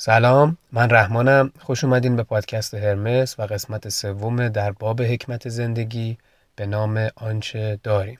سلام 0.00 0.56
من 0.72 0.90
رحمانم. 0.90 1.52
خوش 1.60 1.84
اومدین 1.84 2.16
به 2.16 2.22
پادکست 2.22 2.74
هرمس 2.74 3.38
و 3.38 3.42
قسمت 3.42 3.88
سوم 3.88 4.48
در 4.48 4.72
باب 4.72 5.02
حکمت 5.02 5.48
زندگی 5.48 6.18
به 6.56 6.66
نام 6.66 7.08
آنچه 7.16 7.78
داریم. 7.82 8.18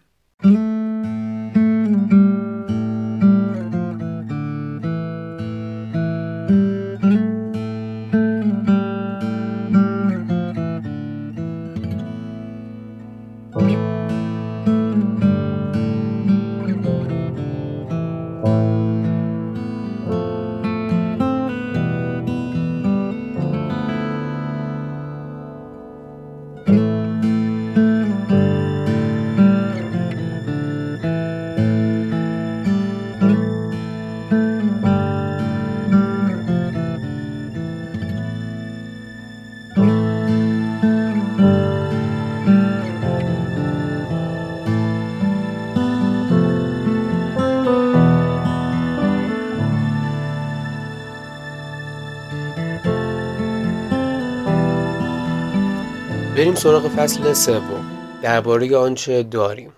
سراغ 56.58 56.88
فصل 56.88 57.32
سوم. 57.32 57.90
درباره 58.22 58.76
آنچه 58.76 59.22
داریم. 59.22 59.72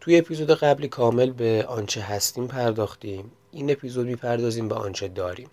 توی 0.00 0.18
اپیزود 0.18 0.50
قبلی 0.50 0.88
کامل 0.88 1.30
به 1.30 1.64
آنچه 1.68 2.00
هستیم 2.00 2.46
پرداختیم. 2.46 3.32
این 3.52 3.70
اپیزود 3.70 4.06
می‌پردازیم 4.06 4.68
به 4.68 4.74
آنچه 4.74 5.08
داریم. 5.08 5.50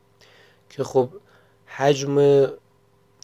که 0.69 0.83
خب 0.83 1.09
حجم 1.65 2.17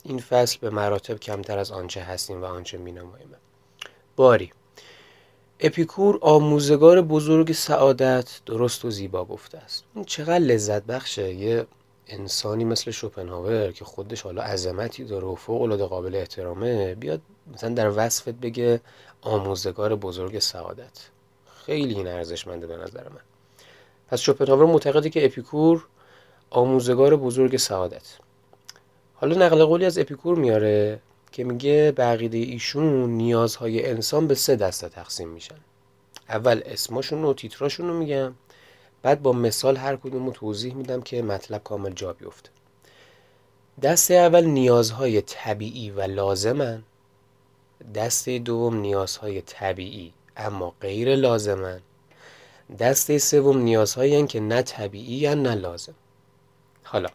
این 0.03 0.19
فصل 0.29 0.57
به 0.61 0.69
مراتب 0.69 1.19
کمتر 1.19 1.57
از 1.57 1.71
آنچه 1.71 2.01
هستیم 2.01 2.41
و 2.41 2.45
آنچه 2.45 2.77
مینماییم. 2.77 3.29
باری. 4.15 4.51
اپیکور 5.59 6.19
آموزگار 6.21 7.01
بزرگ 7.01 7.51
سعادت 7.51 8.41
درست 8.45 8.85
و 8.85 8.91
زیبا 8.91 9.25
گفته 9.25 9.57
است. 9.57 9.83
این 9.95 10.05
چقدر 10.05 10.39
لذت 10.39 10.83
بخشه؟ 10.83 11.33
یه 11.33 11.65
انسانی 12.07 12.63
مثل 12.63 12.91
شوپنهاور 12.91 13.71
که 13.71 13.85
خودش 13.85 14.21
حالا 14.21 14.41
عظمتی 14.41 15.03
داره 15.03 15.27
و 15.27 15.35
فوق 15.35 15.61
العاده 15.61 15.85
قابل 15.85 16.15
احترامه 16.15 16.95
بیاد 16.95 17.21
مثلا 17.53 17.69
در 17.69 17.91
وصفت 17.95 18.29
بگه 18.29 18.81
آموزگار 19.21 19.95
بزرگ 19.95 20.39
سعادت. 20.39 21.09
خیلی 21.65 21.93
این 21.93 22.07
ارزشمنده 22.07 22.67
به 22.67 22.77
نظر 22.77 23.09
من. 23.09 23.21
پس 24.07 24.19
شوپنهاور 24.19 24.65
معتقده 24.65 25.09
که 25.09 25.25
اپیکور 25.25 25.87
آموزگار 26.49 27.15
بزرگ 27.15 27.57
سعادت. 27.57 28.17
حالا 29.13 29.45
نقل 29.45 29.65
قولی 29.65 29.85
از 29.85 29.97
اپیکور 29.97 30.37
میاره 30.37 30.99
که 31.31 31.43
میگه 31.43 31.93
بقیده 31.97 32.37
ایشون 32.37 33.09
نیازهای 33.09 33.89
انسان 33.89 34.27
به 34.27 34.35
سه 34.35 34.55
دسته 34.55 34.89
تقسیم 34.89 35.29
میشن. 35.29 35.55
اول 36.29 36.61
اسماشون 36.65 37.23
و 37.23 37.33
تیتراشون 37.33 37.87
رو 37.87 37.93
میگم. 37.93 38.33
بعد 39.01 39.21
با 39.21 39.31
مثال 39.31 39.77
هر 39.77 39.95
کدوم 39.95 40.25
رو 40.25 40.31
توضیح 40.31 40.73
میدم 40.73 41.01
که 41.01 41.21
مطلب 41.21 41.63
کامل 41.63 41.93
جا 41.93 42.13
بیفته. 42.13 42.49
دسته 43.81 44.13
اول 44.13 44.45
نیازهای 44.45 45.21
طبیعی 45.21 45.91
و 45.91 46.01
لازمن. 46.01 46.83
دسته 47.95 48.39
دوم 48.39 48.75
نیازهای 48.75 49.41
طبیعی 49.41 50.13
اما 50.37 50.73
غیر 50.81 51.15
لازمن 51.15 51.79
دسته 52.79 53.17
سوم 53.17 53.57
نیازهایی 53.57 54.27
که 54.27 54.39
نه 54.39 54.61
طبیعی 54.61 55.35
نه 55.35 55.55
لازم. 55.55 55.95
حالا 56.83 57.09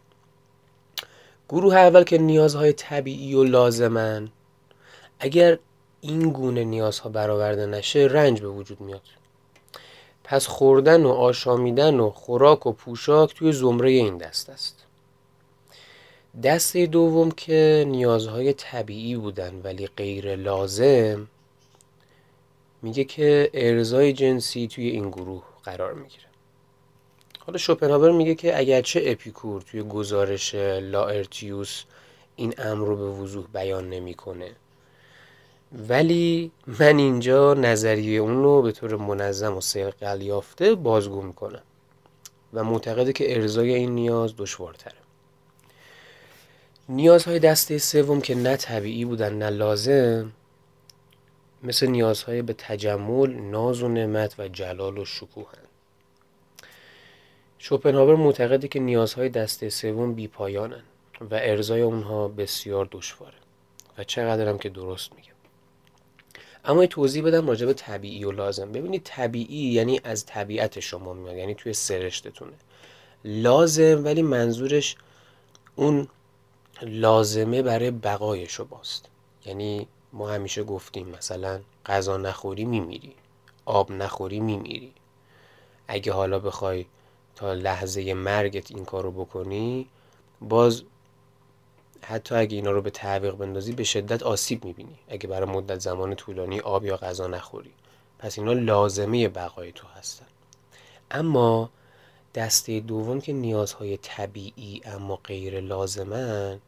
گروه 1.49 1.75
اول 1.75 2.05
که 2.05 2.19
نیازهای 2.19 2.73
طبیعی 2.73 3.35
و 3.35 3.45
لازمن 3.45 4.29
اگر 5.21 5.59
این 6.01 6.31
گونه 6.31 6.65
نیازها 6.65 7.09
برآورده 7.09 7.67
نشه 7.67 8.09
رنج 8.11 8.41
به 8.41 8.49
وجود 8.49 8.81
میاد. 8.81 9.03
پس 10.25 10.47
خوردن 10.47 11.03
و 11.03 11.09
آشامیدن 11.09 12.01
و 12.01 12.11
خوراک 12.11 12.67
و 12.67 12.73
پوشاک 12.73 13.35
توی 13.35 13.53
زمره 13.53 13.91
این 13.91 14.17
دست 14.17 14.51
است. 14.51 14.87
دسته 16.43 16.87
دوم 16.87 17.31
که 17.31 17.85
نیازهای 17.89 18.53
طبیعی 18.53 19.17
بودن 19.17 19.61
ولی 19.65 19.87
غیر 19.87 20.37
لازم 20.37 21.29
میگه 22.83 23.05
که 23.05 23.51
ارزای 23.55 24.13
جنسی 24.13 24.69
توی 24.69 24.89
این 24.89 25.11
گروه 25.11 25.43
قرار 25.65 25.95
می‌گیره. 25.95 26.25
حالا 27.47 27.59
شوپنهاور 27.59 28.13
میگه 28.13 28.35
که 28.35 28.59
اگرچه 28.59 29.03
اپیکور 29.05 29.63
توی 29.63 29.83
گزارش 29.83 30.55
لاارتیوس 30.81 31.85
این 32.37 32.55
امر 32.59 32.87
رو 32.87 32.97
به 32.97 33.11
وضوح 33.23 33.47
بیان 33.53 33.91
نمی‌کنه 33.91 34.51
ولی 35.89 36.51
من 36.67 36.99
اینجا 36.99 37.55
نظریه 37.55 38.21
اون 38.21 38.43
رو 38.43 38.63
به 38.63 38.73
طور 38.73 38.97
منظم 38.97 39.57
و 39.57 39.61
سرقل 39.61 40.23
یافته 40.23 40.75
بازگو 40.75 41.23
می‌کنم 41.23 41.63
و 42.53 42.65
معتقده 42.65 43.13
که 43.13 43.37
ارزای 43.37 43.75
این 43.75 43.95
نیاز 43.95 44.37
دشوارتره. 44.37 45.00
نیازهای 46.91 47.39
دسته 47.39 47.79
سوم 47.79 48.21
که 48.21 48.35
نه 48.35 48.57
طبیعی 48.57 49.05
بودن 49.05 49.35
نه 49.35 49.51
لازم 49.51 50.33
مثل 51.63 51.87
نیازهای 51.87 52.43
به 52.43 52.53
تجمل، 52.53 53.31
ناز 53.31 53.83
و 53.83 53.89
نعمت 53.89 54.35
و 54.39 54.49
جلال 54.49 54.99
و 54.99 55.05
شکوهن 55.05 55.65
شوپنهاور 57.59 58.17
معتقده 58.17 58.69
که 58.69 58.81
نیازهای 58.81 59.29
دسته 59.29 59.69
سوم 59.69 60.15
بیپایانن 60.15 60.83
و 61.21 61.35
ارزای 61.35 61.81
اونها 61.81 62.29
بسیار 62.29 62.89
دشواره 62.93 63.39
و 63.99 64.05
چقدرم 64.05 64.59
که 64.59 64.69
درست 64.69 65.13
میگه 65.17 65.31
اما 66.65 66.87
توضیح 66.87 67.25
بدم 67.25 67.49
راجع 67.49 67.67
به 67.67 67.73
طبیعی 67.73 68.25
و 68.25 68.31
لازم. 68.31 68.73
ببینید 68.73 69.03
طبیعی 69.05 69.73
یعنی 69.73 70.01
از 70.05 70.27
طبیعت 70.27 70.81
شما 70.81 71.13
میاد 71.13 71.37
یعنی 71.37 71.55
توی 71.55 71.73
سرشتتونه. 71.73 72.53
لازم 73.25 74.05
ولی 74.05 74.23
منظورش 74.23 74.97
اون 75.77 76.09
لازمه 76.83 77.63
برای 77.63 77.91
بقای 77.91 78.47
شماست. 78.47 79.09
یعنی 79.47 79.89
ما 80.13 80.31
همیشه 80.31 80.63
گفتیم 80.63 81.09
مثلا 81.09 81.61
غذا 81.87 82.17
نخوری 82.17 82.65
میمیری 82.65 83.15
آب 83.65 83.93
نخوری 83.93 84.41
میمیری. 84.41 84.93
اگه 85.89 86.13
حالا 86.13 86.39
بخوای 86.39 86.87
تا 87.37 87.53
لحظه 87.53 88.15
مرگت 88.15 88.71
این 88.71 88.85
کارو 88.85 89.11
بکنی 89.11 89.89
باز 90.41 90.83
حتی 92.03 92.35
اگه 92.35 92.57
اینا 92.57 92.71
رو 92.71 92.83
به 92.83 92.91
تعویق 92.91 93.35
بندازی 93.35 93.73
به 93.73 93.85
شدت 93.85 94.23
آسیب 94.23 94.65
می‌بینی. 94.65 94.99
اگه 95.09 95.29
برای 95.29 95.51
مدت 95.51 95.79
زمان 95.79 96.15
طولانی 96.15 96.61
آب 96.61 96.85
یا 96.85 96.97
غذا 96.97 97.27
نخوری. 97.27 97.73
پس 98.19 98.39
اینا 98.39 98.53
لازمه 98.53 99.29
بقای 99.29 99.73
تو 99.73 99.87
هستن. 99.87 100.27
اما 101.11 101.71
دسته 102.35 102.81
دوم 102.81 103.21
که 103.21 103.33
نیازهای 103.33 103.97
طبیعی 103.97 104.81
اما 104.85 105.17
غیر 105.17 105.61
لازمن 105.61 106.61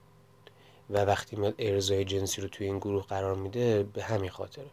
و 0.90 0.98
وقتی 1.04 1.36
میاد 1.36 1.54
ارزای 1.58 2.04
جنسی 2.04 2.42
رو 2.42 2.48
توی 2.48 2.66
این 2.66 2.78
گروه 2.78 3.06
قرار 3.06 3.34
میده 3.34 3.82
به 3.82 4.02
همین 4.02 4.30
خاطره. 4.30 4.70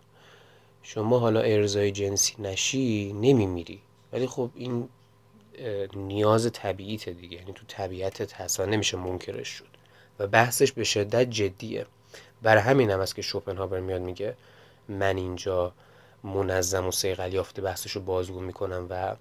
شما 0.84 1.20
حالا 1.20 1.42
ارزای 1.42 1.92
جنسی 1.92 2.36
نشی 2.40 3.14
نمیمیری. 3.14 3.82
ولی 4.14 4.28
خب 4.28 4.50
این 4.56 4.90
نیاز 5.96 6.52
طبیعیت 6.52 7.10
دیگه. 7.10 7.38
یعنی 7.38 7.54
تو 7.54 7.64
طبیعتت 7.68 8.34
هست 8.34 8.62
نمیشه 8.62 8.98
منکرش 8.98 9.48
شد. 9.48 9.68
و 10.20 10.28
بحثش 10.28 10.72
به 10.72 10.84
شدت 10.84 11.30
جدیه. 11.30 11.86
برای 12.42 12.62
همین 12.62 12.92
هم 12.92 13.00
است 13.00 13.16
که 13.16 13.22
شوپنهاور 13.22 13.80
میاد 13.80 14.02
میگه 14.02 14.36
من 14.90 15.18
اینجا 15.18 15.74
منظم 16.24 16.88
و 16.88 16.92
سیقل 16.92 17.34
یافته 17.34 17.62
بحثش 17.62 17.92
رو 17.92 18.02
بازگو 18.02 18.40
می‌کنم 18.40 18.88
و 18.90 19.16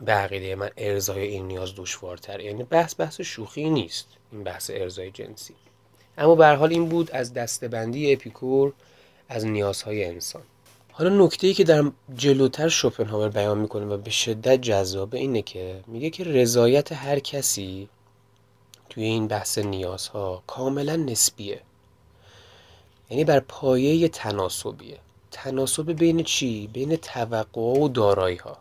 به 0.00 0.12
عقیده 0.12 0.54
من 0.54 0.70
ارزای 0.76 1.22
این 1.22 1.46
نیاز 1.46 1.72
دشوارتره. 1.76 2.44
یعنی 2.44 2.62
بحث 2.64 3.00
بحث 3.00 3.20
شوخی 3.20 3.70
نیست. 3.70 4.08
این 4.32 4.44
بحث 4.44 4.70
ارزای 4.74 5.10
جنسی 5.10 5.54
اما 6.18 6.34
به 6.34 6.46
حال 6.46 6.70
این 6.70 6.88
بود 6.88 7.10
از 7.10 7.32
دستبندی 7.32 8.12
اپیکور 8.12 8.72
از 9.28 9.46
نیازهای 9.46 10.04
انسان. 10.04 10.42
حالا 10.92 11.24
نکته 11.24 11.46
ای 11.46 11.54
که 11.54 11.64
در 11.64 11.90
جلوتر 12.16 12.68
شوپنهاور 12.68 13.28
بیان 13.28 13.58
می‌کنه 13.58 13.86
و 13.86 13.96
به 13.96 14.10
شدت 14.10 14.60
جذابه 14.60 15.18
اینه 15.18 15.42
که 15.42 15.80
میگه 15.86 16.10
که 16.10 16.24
رضایت 16.24 16.92
هر 16.92 17.18
کسی 17.18 17.88
توی 18.90 19.04
این 19.04 19.28
بحث 19.28 19.58
نیازها 19.58 20.42
کاملا 20.46 20.96
نسبیه. 20.96 21.60
یعنی 23.10 23.24
بر 23.24 23.40
پایه 23.40 24.08
تناسبیه. 24.08 24.98
تناسب 25.30 25.92
بین 25.92 26.22
چی؟ 26.22 26.66
بین 26.66 26.96
توقع 26.96 27.60
و 27.60 27.88
دارایی 27.88 28.36
ها 28.36 28.56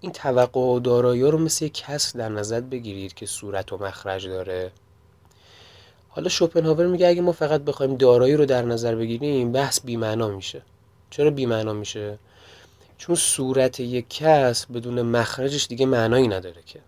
این 0.00 0.12
توقع 0.12 0.60
و 0.60 0.80
دارایی 0.80 1.22
رو 1.22 1.38
مثل 1.38 1.64
یک 1.64 1.86
در 2.14 2.28
نظر 2.28 2.60
بگیرید 2.60 3.14
که 3.14 3.26
صورت 3.26 3.72
و 3.72 3.78
مخرج 3.78 4.26
داره. 4.26 4.72
حالا 6.14 6.28
شوپنهاور 6.28 6.86
میگه 6.86 7.08
اگه 7.08 7.22
ما 7.22 7.32
فقط 7.32 7.60
بخوایم 7.60 7.96
دارایی 7.96 8.36
رو 8.36 8.46
در 8.46 8.62
نظر 8.62 8.94
بگیریم 8.94 9.52
بحث 9.52 9.80
بیمعنا 9.80 10.28
میشه. 10.28 10.62
چرا 11.10 11.30
بیمعنا 11.30 11.72
میشه؟ 11.72 12.18
چون 12.98 13.14
صورت 13.14 13.80
یک 13.80 14.06
کس 14.08 14.66
بدون 14.66 15.02
مخرجش 15.02 15.66
دیگه 15.66 15.86
معنایی 15.86 16.28
نداره 16.28 16.62
که. 16.66 16.80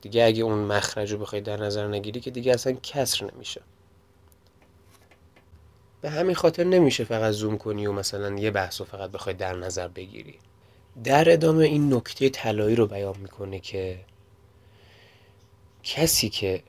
دیگه 0.00 0.24
اگه 0.24 0.42
اون 0.42 0.58
مخرج 0.58 1.12
رو 1.12 1.18
بخوای 1.18 1.42
در 1.42 1.56
نظر 1.56 1.88
نگیری 1.88 2.20
که 2.20 2.30
دیگه 2.30 2.52
اصلا 2.52 2.72
کسر 2.82 3.30
نمیشه. 3.34 3.60
به 6.00 6.10
همین 6.10 6.34
خاطر 6.34 6.64
نمیشه 6.64 7.04
فقط 7.04 7.32
زوم 7.32 7.58
کنی 7.58 7.86
و 7.86 7.92
مثلا 7.92 8.38
یه 8.38 8.50
بحث 8.50 8.80
رو 8.80 8.86
فقط 8.86 9.10
بخوای 9.10 9.34
در 9.34 9.56
نظر 9.56 9.88
بگیری. 9.88 10.34
در 11.04 11.32
ادامه 11.32 11.64
این 11.64 11.94
نکته 11.94 12.28
طلایی 12.28 12.76
رو 12.76 12.86
بیان 12.86 13.16
می‌کنه 13.18 13.60
که 13.60 13.98
کسی 15.82 16.28
که 16.28 16.62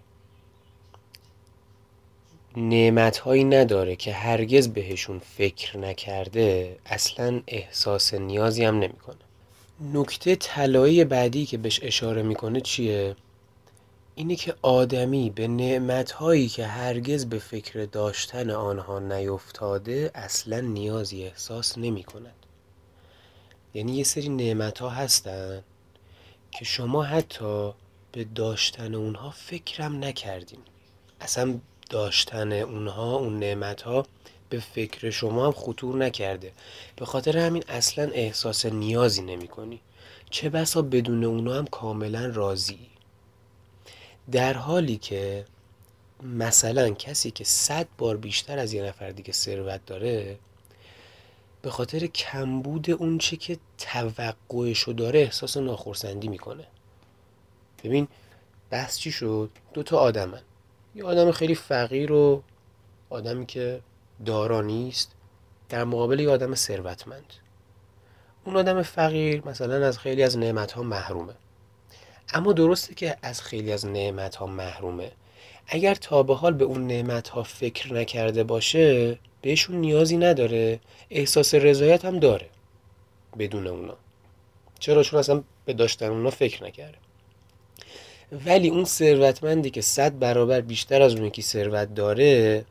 نعمت 2.57 3.17
هایی 3.17 3.43
نداره 3.43 3.95
که 3.95 4.13
هرگز 4.13 4.67
بهشون 4.67 5.19
فکر 5.19 5.77
نکرده 5.77 6.77
اصلا 6.85 7.41
احساس 7.47 8.13
نیازی 8.13 8.65
هم 8.65 8.79
نمی‌کنه. 8.79 9.15
نکته 9.93 10.35
طلایی 10.35 11.03
بعدی 11.03 11.45
که 11.45 11.57
بهش 11.57 11.79
اشاره 11.83 12.21
می‌کنه 12.23 12.61
چیه؟ 12.61 13.15
اینه 14.15 14.35
که 14.35 14.55
آدمی 14.61 15.29
به 15.29 15.47
نعمت 15.47 16.11
هایی 16.11 16.47
که 16.47 16.65
هرگز 16.65 17.25
به 17.25 17.39
فکر 17.39 17.85
داشتن 17.85 18.49
آنها 18.49 18.99
نیفتاده 18.99 20.11
اصلا 20.15 20.59
نیازی 20.59 21.23
احساس 21.23 21.77
نمی 21.77 22.03
کند. 22.03 22.35
یعنی 23.73 23.97
یه 23.97 24.03
سری 24.03 24.29
نعمت 24.29 24.79
ها 24.79 24.89
هستن 24.89 25.63
که 26.51 26.65
شما 26.65 27.03
حتی 27.03 27.73
به 28.11 28.23
داشتن 28.23 28.95
اونها 28.95 29.29
فکرم 29.29 30.03
نکردین. 30.03 30.59
اصلا 31.21 31.59
داشتن 31.89 32.51
اونها 32.51 33.15
اون 33.15 33.39
نعمت 33.39 33.81
ها 33.81 34.05
به 34.49 34.59
فکر 34.59 35.09
شما 35.09 35.45
هم 35.45 35.51
خطور 35.51 35.95
نکرده. 35.95 36.51
به 36.95 37.05
خاطر 37.05 37.37
همین 37.37 37.63
اصلا 37.67 38.11
احساس 38.13 38.65
نیازی 38.65 39.21
نمی 39.21 39.47
کنی 39.47 39.79
چه 40.29 40.49
بسا 40.49 40.81
بدون 40.81 41.23
اونها 41.23 41.57
هم 41.57 41.67
کاملا 41.67 42.25
راضی. 42.25 42.79
در 44.31 44.53
حالی 44.53 44.97
که 44.97 45.45
مثلا 46.23 46.89
کسی 46.89 47.31
که 47.31 47.43
صد 47.43 47.87
بار 47.97 48.17
بیشتر 48.17 48.59
از 48.59 48.73
یه 48.73 48.83
نفر 48.83 49.09
دیگه 49.09 49.33
ثروت 49.33 49.85
داره 49.85 50.37
به 51.61 51.71
خاطر 51.71 52.05
کمبود 52.05 52.91
اون 52.91 53.17
چه 53.17 53.37
که 53.37 53.57
توقعشو 53.77 54.91
داره 54.91 55.19
احساس 55.19 55.57
ناخرسندی 55.57 56.27
می‌کنه. 56.27 56.67
ببین 57.83 58.07
بحث 58.69 58.97
چی 58.97 59.11
شد؟ 59.11 59.49
دو 59.73 59.83
تا 59.83 59.97
آدمن. 59.97 60.41
یه 60.95 61.03
آدم 61.03 61.31
خیلی 61.31 61.55
فقیر 61.55 62.11
و 62.11 62.43
آدمی 63.09 63.45
که 63.45 63.81
دارا 64.25 64.61
نیست 64.61 65.11
در 65.69 65.83
مقابل 65.83 66.19
یه 66.19 66.29
آدم 66.29 66.55
ثروتمند. 66.55 67.33
اون 68.45 68.57
آدم 68.57 68.81
فقیر 68.81 69.47
مثلا 69.47 69.87
از 69.87 69.99
خیلی 69.99 70.23
از 70.23 70.37
نعمت 70.37 70.71
ها 70.71 70.83
محرومه. 70.83 71.33
اما 72.33 72.53
درسته 72.53 72.93
که 72.93 73.17
از 73.21 73.41
خیلی 73.41 73.71
از 73.71 73.85
نعمت 73.85 74.35
ها 74.35 74.45
محرومه. 74.45 75.11
اگر 75.67 75.95
تا 75.95 76.23
به 76.23 76.35
حال 76.35 76.53
به 76.53 76.65
اون 76.65 76.87
نعمت 76.87 77.27
ها 77.27 77.43
فکر 77.43 77.93
نکرده 77.93 78.43
باشه 78.43 79.19
بهشون 79.41 79.75
نیازی 79.75 80.17
نداره. 80.17 80.79
احساس 81.09 81.55
رضایت 81.55 82.05
هم 82.05 82.19
داره. 82.19 82.49
بدون 83.39 83.67
اونا. 83.67 83.97
چرا؟ 84.79 85.03
چون 85.03 85.19
اصلا 85.19 85.43
به 85.65 85.73
داشتن 85.73 86.05
اونا 86.05 86.29
فکر 86.29 86.63
نکرده. 86.63 86.97
ولی 88.45 88.69
اون 88.69 88.85
ثروتمندی 88.85 89.69
که 89.69 89.81
صد 89.81 90.19
برابر 90.19 90.61
بیشتر 90.61 91.01
از 91.01 91.15
اون 91.15 91.29
که 91.29 91.41
ثروت 91.41 91.93
داره 91.93 92.65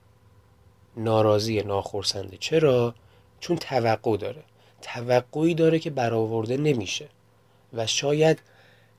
ناراضی 0.96 1.62
ناخرسنده. 1.62 2.37
چرا؟ 2.40 2.94
چون 3.40 3.56
توقع 3.56 4.16
داره. 4.16 4.43
توقعی 4.82 5.55
داره 5.55 5.78
که 5.78 5.90
برآورده 5.90 6.56
نمیشه. 6.56 7.08
و 7.72 7.87
شاید 7.87 8.43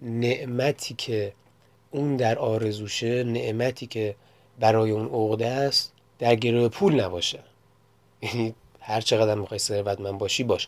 نعمتی 0.02 0.94
که 0.98 1.34
اون 1.92 2.16
در 2.16 2.40
آرزوشه 2.40 3.24
نعمتی 3.24 3.88
که 3.88 4.16
برای 4.60 4.92
اون 4.92 5.06
عقده 5.06 5.48
است 5.48 5.94
در 6.20 6.36
گروه 6.36 6.68
پول 6.68 7.02
نباشه. 7.02 7.40
یعنی 8.22 8.54
هر 8.80 9.02
چقدر 9.02 9.36
می‌خوای 9.36 9.60
ثروتمند 9.60 10.18
باشی 10.18 10.44
باش. 10.44 10.68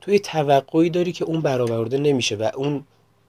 توی 0.00 0.18
توقعی 0.18 0.90
داری 0.90 1.12
که 1.12 1.24
اون 1.24 1.40
برآورده 1.40 1.98
نمیشه 1.98 2.36
و 2.36 2.50
اون 2.54 2.84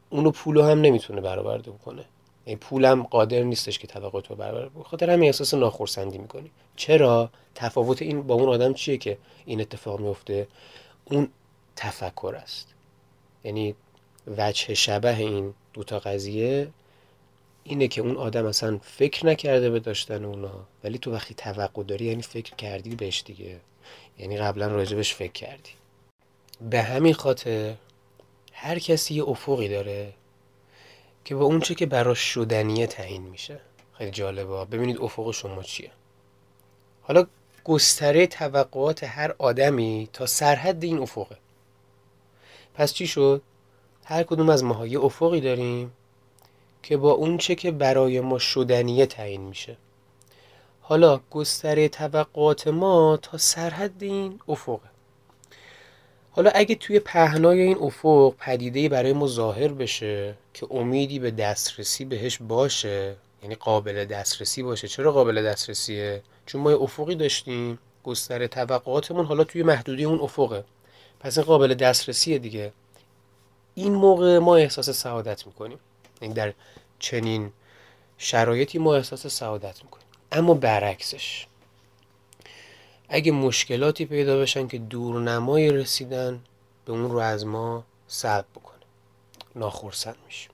اونو 0.09 0.31
پولو 0.31 0.63
هم 0.63 0.81
نمی‌تونه 0.81 1.21
برآورده 1.21 1.71
بکنه. 1.71 2.05
یعنی 2.45 2.59
پولم 2.59 3.03
قادر 3.03 3.43
نیستش 3.43 3.79
که 3.79 3.87
توقع 3.87 4.21
تو 4.21 4.35
برآورده 4.35 4.69
بکنه. 4.69 4.83
خاطر 4.83 5.09
همین 5.09 5.27
احساس 5.27 5.53
ناخرسندی 5.53 6.17
می‌کنی. 6.17 6.51
چرا؟ 6.75 7.29
تفاوت 7.55 8.01
این 8.01 8.21
با 8.21 8.33
اون 8.35 8.49
آدم 8.49 8.73
چیه 8.73 8.97
که 8.97 9.17
این 9.45 9.61
اتفاق 9.61 9.99
میفته 9.99 10.47
اون 11.05 11.29
تفکر 11.75 12.33
است. 12.35 12.73
یعنی 13.43 13.75
وجه 14.37 14.73
شبه 14.73 15.17
این 15.17 15.53
دوتا 15.73 15.99
قضیه 15.99 16.67
اینه 17.63 17.87
که 17.87 18.01
اون 18.01 18.17
آدم 18.17 18.45
اصلا 18.45 18.79
فکر 18.83 19.25
نکرده 19.25 19.69
به 19.69 19.79
داشتن 19.79 20.25
اونا. 20.25 20.51
ولی 20.83 20.97
تو 20.97 21.13
وقتی 21.13 21.33
توقع 21.33 21.83
داری 21.83 22.05
یعنی 22.05 22.21
فکر 22.21 22.55
کردی 22.55 22.95
بهش 22.95 23.23
دیگه. 23.25 23.59
یعنی 24.19 24.37
قبلا 24.37 24.67
راجبش 24.67 25.13
فکر 25.13 25.31
کردی. 25.31 25.69
به 26.61 26.81
همین 26.81 27.13
خاطر 27.13 27.75
هر 28.61 28.79
کسی 28.79 29.13
یه 29.13 29.23
افقی 29.23 29.67
داره 29.67 30.13
که 31.25 31.35
با 31.35 31.45
اونچه 31.45 31.75
که 31.75 31.85
براش 31.85 32.19
شدنیه 32.19 32.87
تعیین 32.87 33.21
میشه. 33.21 33.59
خیلی 33.93 34.11
جالبه. 34.11 34.65
ببینید 34.65 34.97
افق 35.01 35.31
شما 35.31 35.63
چیه. 35.63 35.91
حالا 37.01 37.25
گستره 37.63 38.27
توقعات 38.27 39.03
هر 39.03 39.35
آدمی 39.37 40.09
تا 40.13 40.25
سرحد 40.25 40.83
این 40.83 40.99
افقه. 40.99 41.37
پس 42.73 42.93
چی 42.93 43.07
شد؟ 43.07 43.41
هر 44.03 44.23
کدوم 44.23 44.49
از 44.49 44.63
ماها 44.63 44.87
یه 44.87 44.99
افقی 44.99 45.41
داریم 45.41 45.93
که 46.83 46.97
با 46.97 47.11
اون 47.11 47.37
چه 47.37 47.55
که 47.55 47.71
برای 47.71 48.19
ما 48.19 48.39
شدنیه 48.39 49.05
تعیین 49.05 49.41
میشه. 49.41 49.77
حالا 50.81 51.19
گستره 51.31 51.89
توقعات 51.89 52.67
ما 52.67 53.17
تا 53.21 53.37
سرحد 53.37 54.03
این 54.03 54.39
افقه. 54.47 54.88
حالا 56.31 56.51
اگه 56.55 56.75
توی 56.75 56.99
پهنای 56.99 57.61
این 57.61 57.77
افق 57.77 58.33
پدیده 58.39 58.89
برای 58.89 59.13
ما 59.13 59.27
ظاهر 59.27 59.67
بشه 59.67 60.35
که 60.53 60.67
امیدی 60.71 61.19
به 61.19 61.31
دسترسی 61.31 62.05
بهش 62.05 62.37
باشه 62.41 63.15
یعنی 63.43 63.55
قابل 63.55 64.05
دسترسی 64.05 64.63
باشه. 64.63 64.87
چرا 64.87 65.11
قابل 65.11 65.43
دسترسیه؟ 65.43 66.21
چون 66.45 66.61
ما 66.61 66.71
یه 66.71 66.77
افقی 66.77 67.15
داشتیم 67.15 67.79
گستره 68.03 68.47
توقعاتمون 68.47 69.25
حالا 69.25 69.43
توی 69.43 69.63
محدودی 69.63 70.05
اون 70.05 70.19
افقه. 70.19 70.63
پس 71.19 71.37
این 71.37 71.47
قابل 71.47 71.73
دسترسیه 71.73 72.37
دیگه. 72.37 72.71
این 73.75 73.93
موقع 73.93 74.37
ما 74.37 74.55
احساس 74.55 74.89
سعادت 74.89 75.47
می‌کنیم. 75.47 75.79
این 76.21 76.33
در 76.33 76.53
چنین 76.99 77.51
شرایطی 78.17 78.77
ما 78.77 78.95
احساس 78.95 79.27
سعادت 79.27 79.83
می‌کنیم. 79.83 80.05
اما 80.31 80.53
برعکسش. 80.53 81.47
اگه 83.09 83.31
مشکلاتی 83.31 84.05
پیدا 84.05 84.39
بشن 84.39 84.67
که 84.67 84.77
دورنمای 84.77 85.69
رسیدن 85.69 86.41
به 86.85 86.91
اون 86.91 87.11
رو 87.11 87.17
از 87.17 87.45
ما 87.45 87.83
سلب 88.07 88.45
بکنه. 88.55 88.79
ناخرسند 89.55 90.15
میشیم. 90.25 90.51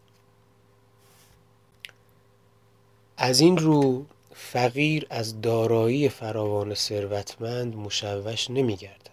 از 3.18 3.40
این 3.40 3.58
رو 3.58 4.06
فقیر 4.36 5.08
از 5.10 5.42
دارایی 5.42 6.10
فراوان 6.10 6.74
ثروتمند 6.74 7.76
مشوش 7.76 8.50
نمیگردد. 8.50 9.06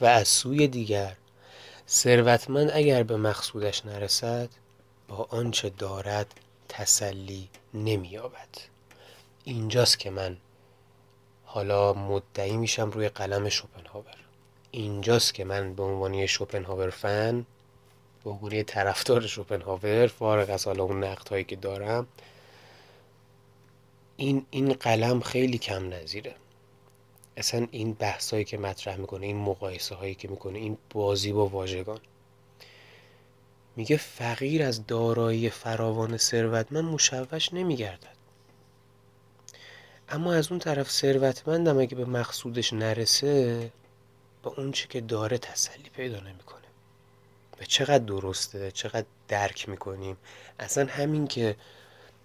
و 0.00 0.06
از 0.06 0.28
سوی 0.28 0.68
دیگر 0.68 1.16
ثروتمند 1.88 2.70
اگر 2.74 3.02
به 3.02 3.16
مقصودش 3.16 3.86
نرسد 3.86 4.48
با 5.08 5.26
آنچه 5.30 5.70
دارد 5.70 6.34
تسلی 6.68 7.48
نمییابد. 7.74 8.48
اینجاست 9.44 9.98
که 9.98 10.10
من 10.10 10.36
حالا 11.52 11.92
مدعی 11.92 12.56
میشم 12.56 12.90
روی 12.90 13.08
قلم 13.08 13.48
شوپنهاور. 13.48 14.16
اینجاست 14.70 15.34
که 15.34 15.44
من 15.44 15.74
به 15.74 15.82
عنوان 15.82 16.26
شوپنهاور 16.26 16.90
فن 16.90 17.46
به 18.24 18.30
عنوان 18.30 18.62
طرفدار 18.62 19.26
شوپنهاور 19.26 20.06
فارغ 20.06 20.50
از 20.50 20.64
حالا 20.64 20.82
اون 20.82 21.04
نقد 21.04 21.46
که 21.46 21.56
دارم 21.56 22.06
این 24.16 24.46
این 24.50 24.72
قلم 24.72 25.20
خیلی 25.20 25.58
کم 25.58 25.94
نظیره. 25.94 26.34
اصلا 27.36 27.66
این 27.70 27.92
بحثایی 27.92 28.44
که 28.44 28.58
مطرح 28.58 28.96
می‌کنه 28.96 29.26
این 29.26 29.36
مقایسه 29.36 29.94
هایی 29.94 30.14
که 30.14 30.28
می‌کنه 30.28 30.58
این 30.58 30.78
بازی 30.90 31.32
با 31.32 31.46
واژگان. 31.46 32.00
میگه 33.76 33.96
فقیر 33.96 34.62
از 34.62 34.86
دارایی 34.86 35.50
فراوان 35.50 36.16
ثروتمند 36.16 36.84
مشوش 36.84 37.52
نمیگردد. 37.52 38.19
اما 40.10 40.32
از 40.32 40.50
اون 40.50 40.58
طرف 40.58 40.90
ثروتمندم 40.90 41.78
اگه 41.78 41.96
به 41.96 42.04
مقصودش 42.04 42.72
نرسه 42.72 43.72
با 44.42 44.54
اون 44.56 44.72
چی 44.72 44.88
که 44.88 45.00
داره 45.00 45.38
تسلی 45.38 45.90
پیدا 45.96 46.20
نمی‌کنه. 46.20 46.60
و 47.60 47.64
چقدر 47.64 48.04
درسته 48.04 48.70
چقدر 48.70 49.06
درک 49.28 49.68
می‌کنیم. 49.68 50.16
اصلا 50.60 50.86
همین 50.90 51.26
که 51.26 51.56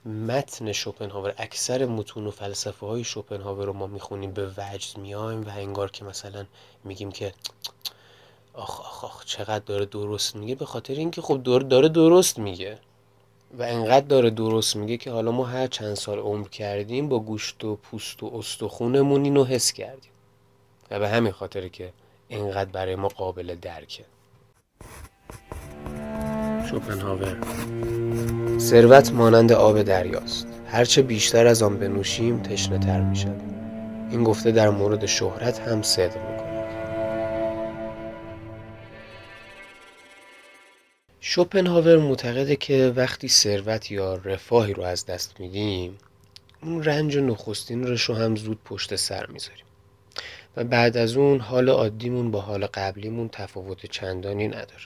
متن 0.06 0.72
شوپنهاور 0.72 1.34
اکثر 1.38 1.86
متون 1.86 2.27
و 2.27 2.32
فلسفه 2.32 2.86
های 2.86 3.04
شوپنهاور 3.04 3.65
رو 3.65 3.74
ما 3.74 3.88
می‌خونیم 3.88 4.32
به 4.32 4.51
وجد 4.58 4.98
میایم 4.98 5.42
و 5.42 5.50
انگار 5.50 5.92
که 5.92 6.06
مثلا 6.06 6.46
میگیم 6.84 7.12
که 7.12 7.34
آخ 8.54 8.80
آخ 8.80 9.04
آخ 9.04 9.25
چقدر 9.25 9.65
داره 9.65 9.86
درست 9.86 10.36
میگه 10.36 10.56
به 10.56 10.65
خاطر 10.65 10.94
اینکه 10.94 11.22
خب 11.22 11.44
داره, 11.44 11.63
داره 11.63 11.89
درست 11.89 12.39
میگه. 12.39 12.80
و 13.59 13.63
انقدر 13.63 14.05
داره 14.05 14.29
درست 14.29 14.75
میگه 14.75 14.97
که 14.97 15.12
حالا 15.12 15.31
ما 15.31 15.45
هر 15.45 15.67
چند 15.67 15.93
سال 15.93 16.19
عمر 16.19 16.47
کردیم 16.47 17.09
با 17.09 17.19
گوشت 17.19 17.63
و 17.63 17.75
پوست 17.75 18.24
و 18.24 18.31
استخونمون 18.35 19.24
اینو 19.24 19.43
حس 19.43 19.74
کردیم. 19.74 20.12
و 20.91 21.00
به 21.00 21.09
همین 21.09 21.31
خاطره 21.31 21.69
که 21.69 21.91
انقدر 22.29 22.69
برای 22.69 22.95
ما 22.95 23.07
قابل 23.07 23.55
درکه. 23.62 24.05
شوپنهاور. 26.69 27.38
ثروت 28.59 29.12
مانند 29.12 29.51
آب 29.51 29.81
دریاست. 29.81 30.47
هرچه 30.67 31.01
بیشتر 31.01 31.47
از 31.47 31.63
آن 31.63 31.79
بنوشیم 31.79 32.39
تشنه 32.39 32.79
تر 32.79 33.01
می 33.01 33.15
شد. 33.15 33.41
این 34.12 34.24
گفته 34.24 34.51
در 34.51 34.69
مورد 34.69 35.05
شهرت 35.05 35.59
هم 35.59 35.81
صدق 35.81 36.35
شوپنهاور 41.27 41.98
معتقده 41.98 42.55
که 42.55 42.94
وقتی 42.96 43.27
ثروت 43.27 43.91
یا 43.91 44.15
رفاهی 44.15 44.74
رو 44.74 44.84
از 44.84 45.05
دست 45.05 45.39
میدیم 45.39 45.98
اون 46.63 46.84
رنج 46.84 47.17
نخستین 47.17 47.88
رو 47.88 48.15
هم 48.15 48.36
زود 48.36 48.60
پشت 48.65 48.96
سر 48.96 49.25
می‌ذاریم. 49.25 49.65
و 50.58 50.63
بعد 50.63 50.98
از 50.98 51.17
اون 51.17 51.39
حال 51.39 51.70
عادیمون 51.70 52.32
با 52.32 52.41
حال 52.41 52.65
قبلیمون 52.65 53.29
تفاوت 53.29 53.86
چندانی 53.86 54.48
نداره. 54.48 54.86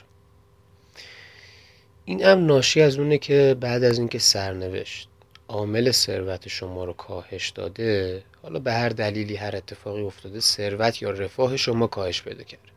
این 2.04 2.22
هم 2.22 2.46
ناشی 2.46 2.82
از 2.82 2.98
اونه 2.98 3.18
که 3.18 3.56
بعد 3.60 3.84
از 3.84 3.98
اینکه 3.98 4.18
سرنوشت 4.18 5.08
عامل 5.48 5.90
ثروت 5.90 6.48
شما 6.48 6.84
رو 6.84 6.92
کاهش 6.92 7.48
داده 7.48 8.22
حالا 8.42 8.58
به 8.58 8.72
هر 8.72 8.88
دلیلی 8.88 9.36
هر 9.36 9.56
اتفاقی 9.56 10.02
افتاده 10.02 10.40
ثروت 10.40 11.02
یا 11.02 11.10
رفاه 11.10 11.56
شما 11.56 11.86
کاهش 11.86 12.22
پیدا 12.22 12.42
کرده 12.42 12.70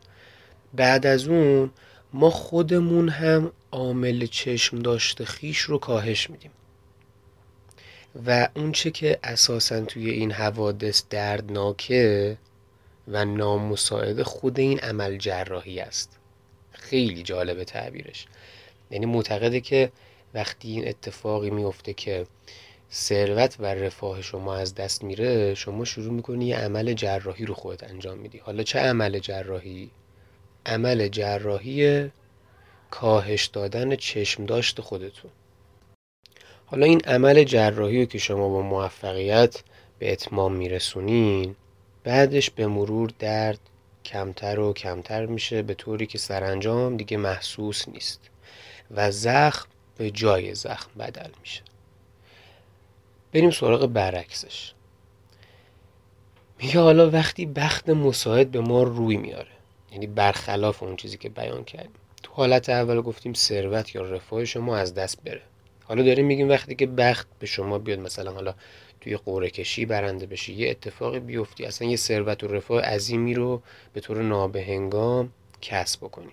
بعد 0.73 1.05
از 1.05 1.27
اون 1.27 1.71
ما 2.13 2.29
خودمون 2.29 3.09
هم 3.09 3.51
عامل 3.71 4.25
چشم 4.25 4.79
داشته 4.79 5.25
خیش 5.25 5.59
رو 5.59 5.77
کاهش 5.77 6.29
میدیم. 6.29 6.51
و 8.25 8.49
اون 8.55 8.71
چه 8.71 8.91
که 8.91 9.19
اساسا 9.23 9.81
توی 9.81 10.09
این 10.09 10.31
حوادث 10.31 11.03
دردناکه 11.09 12.37
و 13.07 13.25
نامساعد 13.25 14.23
خود 14.23 14.59
این 14.59 14.79
عمل 14.79 15.17
جراحی 15.17 15.79
است. 15.79 16.19
خیلی 16.71 17.23
جالب 17.23 17.63
تعبیرش. 17.63 18.25
یعنی 18.91 19.05
معتقده 19.05 19.61
که 19.61 19.91
وقتی 20.33 20.71
این 20.71 20.87
اتفاقی 20.87 21.49
میفته 21.49 21.93
که 21.93 22.27
ثروت 22.91 23.55
و 23.59 23.65
رفاه 23.65 24.21
شما 24.21 24.55
از 24.55 24.75
دست 24.75 25.03
میره 25.03 25.55
شما 25.55 25.85
شروع 25.85 26.13
می‌کنی 26.13 26.45
یه 26.45 26.57
عمل 26.57 26.93
جراحی 26.93 27.45
رو 27.45 27.53
خودت 27.53 27.83
انجام 27.83 28.17
میدی. 28.17 28.37
حالا 28.37 28.63
چه 28.63 28.79
عمل 28.79 29.19
جراحی؟ 29.19 29.91
عمل 30.65 31.07
جراحی 31.07 32.11
کاهش 32.91 33.45
دادن 33.45 33.95
چشم 33.95 34.45
داشت 34.45 34.81
خودتون. 34.81 35.31
حالا 36.65 36.85
این 36.85 37.01
عمل 37.05 37.43
جراحی 37.43 37.99
رو 37.99 38.05
که 38.05 38.17
شما 38.17 38.49
با 38.49 38.61
موفقیت 38.61 39.63
به 39.99 40.11
اتمام 40.11 40.53
میرسونین 40.53 41.55
بعدش 42.03 42.49
به 42.49 42.67
مرور 42.67 43.11
درد 43.19 43.59
کمتر 44.05 44.59
و 44.59 44.73
کمتر 44.73 45.25
میشه 45.25 45.61
به 45.61 45.73
طوری 45.73 46.05
که 46.05 46.17
سرانجام 46.17 46.97
دیگه 46.97 47.17
محسوس 47.17 47.87
نیست 47.87 48.29
و 48.91 49.11
زخم 49.11 49.69
به 49.97 50.11
جای 50.11 50.55
زخم 50.55 50.91
بدل 50.99 51.29
میشه. 51.41 51.61
بریم 53.33 53.51
سراغ 53.51 53.85
برعکسش. 53.85 54.73
میگه 56.59 56.79
حالا 56.79 57.09
وقتی 57.09 57.45
بخت 57.45 57.89
مساعد 57.89 58.51
به 58.51 58.61
ما 58.61 58.83
روی 58.83 59.17
میاره. 59.17 59.52
یعنی 59.93 60.07
برخلاف 60.07 60.83
اون 60.83 60.95
چیزی 60.95 61.17
که 61.17 61.29
بیان 61.29 61.63
کردیم 61.63 61.91
تو 62.23 62.33
حالت 62.33 62.69
اول 62.69 63.01
گفتیم 63.01 63.33
ثروت 63.33 63.95
یا 63.95 64.01
رفاه 64.01 64.45
شما 64.45 64.77
از 64.77 64.93
دست 64.93 65.23
بره. 65.23 65.41
حالا 65.83 66.03
داریم 66.03 66.25
میگیم 66.25 66.49
وقتی 66.49 66.75
که 66.75 66.87
بخت 66.87 67.27
به 67.39 67.45
شما 67.45 67.79
بیاد 67.79 67.99
مثلا 67.99 68.31
حالا 68.31 68.55
توی 69.01 69.17
قوره 69.17 69.49
کشی 69.49 69.85
برنده 69.85 70.25
بشی 70.25 70.53
یه 70.53 70.69
اتفاقی 70.69 71.19
بیفتی 71.19 71.65
اصلا 71.65 71.87
یه 71.87 71.95
ثروت 71.95 72.43
و 72.43 72.47
رفاه 72.47 72.81
عظیمی 72.81 73.33
رو 73.33 73.61
به 73.93 74.01
طور 74.01 74.21
نابهنگام 74.21 75.29
کسب 75.61 75.99
بکنیم 75.99 76.31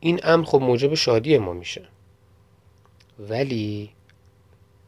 این 0.00 0.20
امر 0.22 0.44
خب 0.44 0.60
موجب 0.60 0.94
شادی 0.94 1.38
ما 1.38 1.52
میشه. 1.52 1.88
ولی 3.18 3.90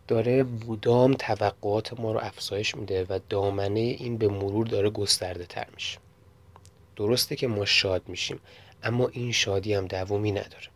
داره 0.09 0.43
مدام 0.43 1.15
توقعات 1.15 2.01
ما 2.01 2.13
رو 2.13 2.19
افزایش 2.19 2.75
میده 2.75 3.07
و 3.09 3.19
دامنه 3.29 3.81
این 3.81 4.19
به 4.19 4.29
مرور 4.29 4.67
داره 4.67 4.91
گسترده 4.91 5.47
تر 5.47 5.67
میشه. 5.75 5.99
درسته 6.99 7.37
که 7.37 7.47
ما 7.47 7.65
شاد 7.65 8.09
میشیم 8.09 8.41
اما 8.83 9.09
این 9.09 9.33
شادی 9.33 9.75
هم 9.75 9.87
دوامی 9.87 10.33
نداره. 10.33 10.69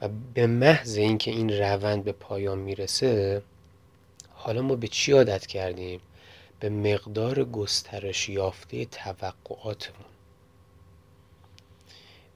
و 0.00 0.08
به 0.34 0.46
محض 0.46 0.96
اینکه 0.96 1.30
این 1.30 1.52
روند 1.58 2.04
به 2.04 2.12
پایان 2.12 2.58
می‌رسه 2.58 3.42
حالا 4.34 4.62
ما 4.62 4.74
به 4.74 4.88
چی 4.88 5.12
عادت 5.12 5.46
کردیم؟ 5.46 6.00
به 6.60 6.68
مقدار 6.68 7.44
گسترش 7.44 8.28
یافته 8.28 8.84
توقعاتمون. 8.84 10.06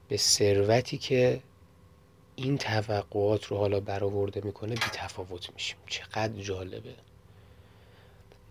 به 0.07 0.17
ثروتی 0.17 0.97
که 0.97 1.41
این 2.35 2.57
توقعات 2.57 3.45
رو 3.45 3.57
حالا 3.57 3.79
برآورده 3.79 4.41
می‌کنه 4.43 4.75
بی 4.75 4.87
تفاوت 4.93 5.53
میشیم. 5.53 5.77
چقدر 5.87 6.41
جالبه. 6.41 6.95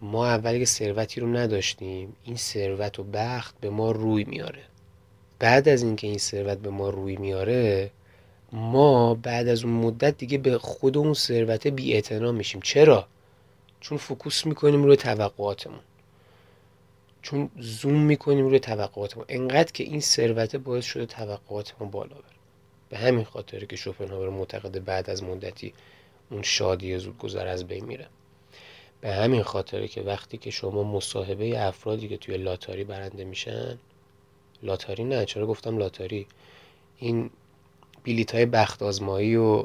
ما 0.00 0.26
اولی 0.26 0.58
که 0.58 0.64
ثروتی 0.64 1.20
رو 1.20 1.36
نداشتیم 1.36 2.16
این 2.24 2.36
ثروت 2.36 2.98
و 2.98 3.02
بخت 3.02 3.60
به 3.60 3.70
ما 3.70 3.90
روی 3.90 4.24
میاره. 4.24 4.62
بعد 5.38 5.68
از 5.68 5.82
اینکه 5.82 6.06
این 6.06 6.18
ثروت 6.18 6.58
به 6.58 6.70
ما 6.70 6.90
روی 6.90 7.16
میاره 7.16 7.90
ما 8.52 9.14
بعد 9.14 9.48
از 9.48 9.64
اون 9.64 9.72
مدت 9.72 10.18
دیگه 10.18 10.38
به 10.38 10.58
خود 10.58 10.96
اون 10.96 11.14
ثروت 11.14 11.66
بی 11.66 12.02
میشیم. 12.32 12.60
چرا؟ 12.60 13.06
چون 13.80 13.98
focus 13.98 14.46
می‌کنیم 14.46 14.84
روی 14.84 14.96
توقعاتمون. 14.96 15.80
چون 17.22 17.50
زوم 17.58 18.00
می‌کنیم 18.00 18.46
روی 18.46 18.60
توقعات 18.60 19.16
ما 19.16 19.24
انقدر 19.28 19.72
که 19.72 19.84
این 19.84 20.00
ثروت 20.00 20.56
باعث 20.56 20.84
شده 20.84 21.06
توقعات 21.06 21.74
ما 21.80 21.86
بالا 21.86 22.14
بره. 22.14 22.34
به 22.88 22.98
همین 22.98 23.24
خاطر 23.24 23.64
که 23.64 23.76
شوپنهاور 23.76 24.30
معتقد 24.30 24.84
بعد 24.84 25.10
از 25.10 25.22
مدتی 25.22 25.74
اون 26.30 26.42
شادی 26.42 26.98
زود 26.98 27.18
گذر 27.18 27.46
از 27.46 27.64
بین 27.64 27.84
میره. 27.84 28.06
به 29.04 29.12
همین 29.12 29.42
خاطره 29.42 29.88
که 29.88 30.02
وقتی 30.02 30.38
که 30.38 30.50
شما 30.50 30.82
مصاحبه 30.82 31.66
افرادی 31.66 32.08
که 32.08 32.16
توی 32.16 32.36
لاتاری 32.36 32.84
برنده 32.84 33.24
میشن 33.24 33.78
لاتاری 34.62 35.04
نه 35.04 35.24
چرا 35.24 35.46
گفتم 35.46 35.78
لاتاری؟ 35.78 36.26
این 36.98 37.30
بیلیت 38.02 38.34
های 38.34 38.46
بخت 38.46 38.82
آزمایی 38.82 39.36
و 39.36 39.64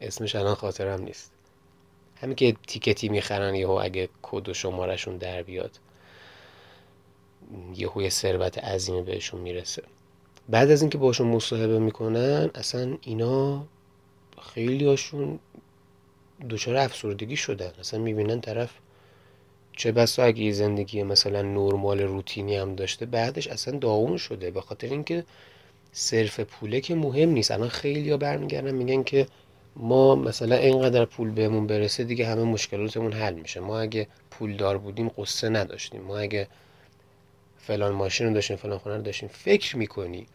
اسمش 0.00 0.34
الان 0.36 0.54
خاطرم 0.54 1.02
نیست. 1.02 1.32
همین 2.16 2.36
که 2.36 2.56
تیکتی 2.66 3.08
می‌خرن 3.08 3.54
یهو 3.54 3.80
اگه 3.82 4.08
کد 4.22 4.48
و 4.48 4.54
شمارشون 4.54 5.16
در 5.16 5.42
بیاد 5.42 5.80
یه 7.96 8.08
ثروت 8.08 8.58
عظیمی 8.58 9.02
بهشون 9.02 9.40
می‌رسه. 9.40 9.82
بعد 10.48 10.70
از 10.70 10.82
اینکه 10.82 10.98
باشون 10.98 11.26
مصاحبه 11.26 11.78
می‌کنن 11.78 12.50
اصلا 12.54 12.98
اینا 13.02 13.64
خیلی 14.54 14.86
هاشون 14.86 15.38
دچار 16.50 16.76
افسردگی 16.76 17.36
شدن 17.36 17.72
اصلا 17.80 18.00
می‌بینن 18.00 18.40
طرف 18.40 18.70
چه 19.76 19.92
بسا 19.92 20.22
اگه 20.22 20.52
زندگی 20.52 21.02
مثلا 21.02 21.42
نرمال 21.42 22.00
روتینی 22.00 22.56
هم 22.56 22.74
داشته 22.74 23.06
بعدش 23.06 23.48
اصلا 23.48 23.78
داغون 23.78 24.16
شده. 24.16 24.50
به 24.50 24.60
خاطر 24.60 24.88
اینکه 24.88 25.24
صرف 25.92 26.40
پوله 26.40 26.80
که 26.80 26.94
مهم 26.94 27.28
نیست. 27.28 27.50
الان 27.50 27.68
خیلی 27.68 28.10
ها 28.10 28.16
برمیگردن 28.16 28.74
میگن 28.74 29.02
که 29.02 29.26
ما 29.76 30.14
مثلا 30.14 30.56
اینقدر 30.56 31.04
پول 31.04 31.30
بهمون 31.30 31.66
برسه 31.66 32.04
دیگه 32.04 32.26
همه 32.26 32.42
مشکلاتمون 32.42 33.12
حل 33.12 33.34
میشه. 33.34 33.60
ما 33.60 33.80
اگه 33.80 34.06
پول 34.30 34.56
دار 34.56 34.78
بودیم 34.78 35.08
قصه 35.08 35.48
نداشتیم. 35.48 36.00
ما 36.00 36.18
اگه 36.18 36.48
فلان 37.58 37.92
ماشین 37.92 38.26
رو 38.26 38.34
داشتیم 38.34 38.56
فلان 38.56 38.78
خونه 38.78 38.96
رو 38.96 39.02
داشتیم 39.02 39.28
فکر 39.28 39.76
می‌کنی 39.76 40.26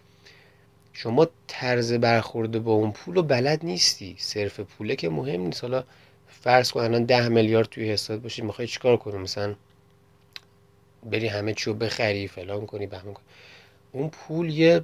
شما 0.93 1.27
طرز 1.47 1.93
برخورده 1.93 2.59
با 2.59 2.71
اون 2.71 2.91
پول 2.91 3.15
رو 3.15 3.23
بلد 3.23 3.65
نیستی. 3.65 4.15
صرف 4.19 4.59
پوله 4.59 4.95
که 4.95 5.09
مهم 5.09 5.41
نیست. 5.41 5.61
حالا 5.61 5.83
فرض 6.27 6.71
کن 6.71 6.79
الان 6.79 7.05
ده 7.05 7.29
میلیارد 7.29 7.69
توی 7.69 7.91
حساب 7.91 8.21
باشی 8.21 8.41
می‌خوای 8.41 8.67
چیکار 8.67 8.97
کنی؟ 8.97 9.17
مثلا 9.17 9.55
بری 11.03 11.27
همه 11.27 11.53
چی 11.53 11.65
رو 11.65 11.73
بخری 11.73 12.27
فلان 12.27 12.65
کنی 12.65 12.87
بهمه 12.87 13.13
کنی. 13.13 13.25
اون 13.91 14.09
پول 14.09 14.49
یه 14.49 14.83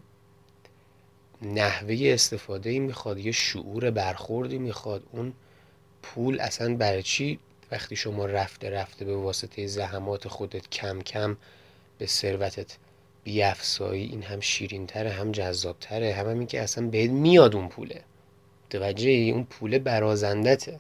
نحوه 1.42 1.98
استفاده 2.04 2.70
ای 2.70 2.80
می‌خواد 2.80 3.20
یه 3.20 3.32
شعور 3.32 3.92
برخوردی 3.92 4.58
می‌خواد. 4.58 5.04
اون 5.12 5.34
پول 6.04 6.39
اصلا 6.39 6.75
برای 6.75 7.04
چی؟ 7.04 7.39
وقتی 7.72 7.96
شما 7.96 8.25
رفته 8.25 8.70
رفته 8.70 9.06
به 9.06 9.16
واسطه 9.16 9.68
زحمات 9.68 10.28
خودت 10.28 10.70
کم 10.70 11.01
کم 11.01 11.38
به 11.98 12.06
ثروتت 12.06 12.78
بیافزایی 13.29 14.05
این 14.05 14.24
هم 14.24 14.39
شیرینتره 14.39 15.09
هم 15.09 15.31
جذابتره 15.31 16.13
هم, 16.13 16.29
هم 16.29 16.38
این 16.38 16.48
که 16.48 16.62
اصلا 16.62 16.88
بهت 16.88 17.09
میاد 17.09 17.55
اون 17.55 17.67
پوله. 17.67 18.01
توجه 18.69 19.09
اون 19.09 19.43
پوله 19.43 19.79
برازندته. 19.79 20.79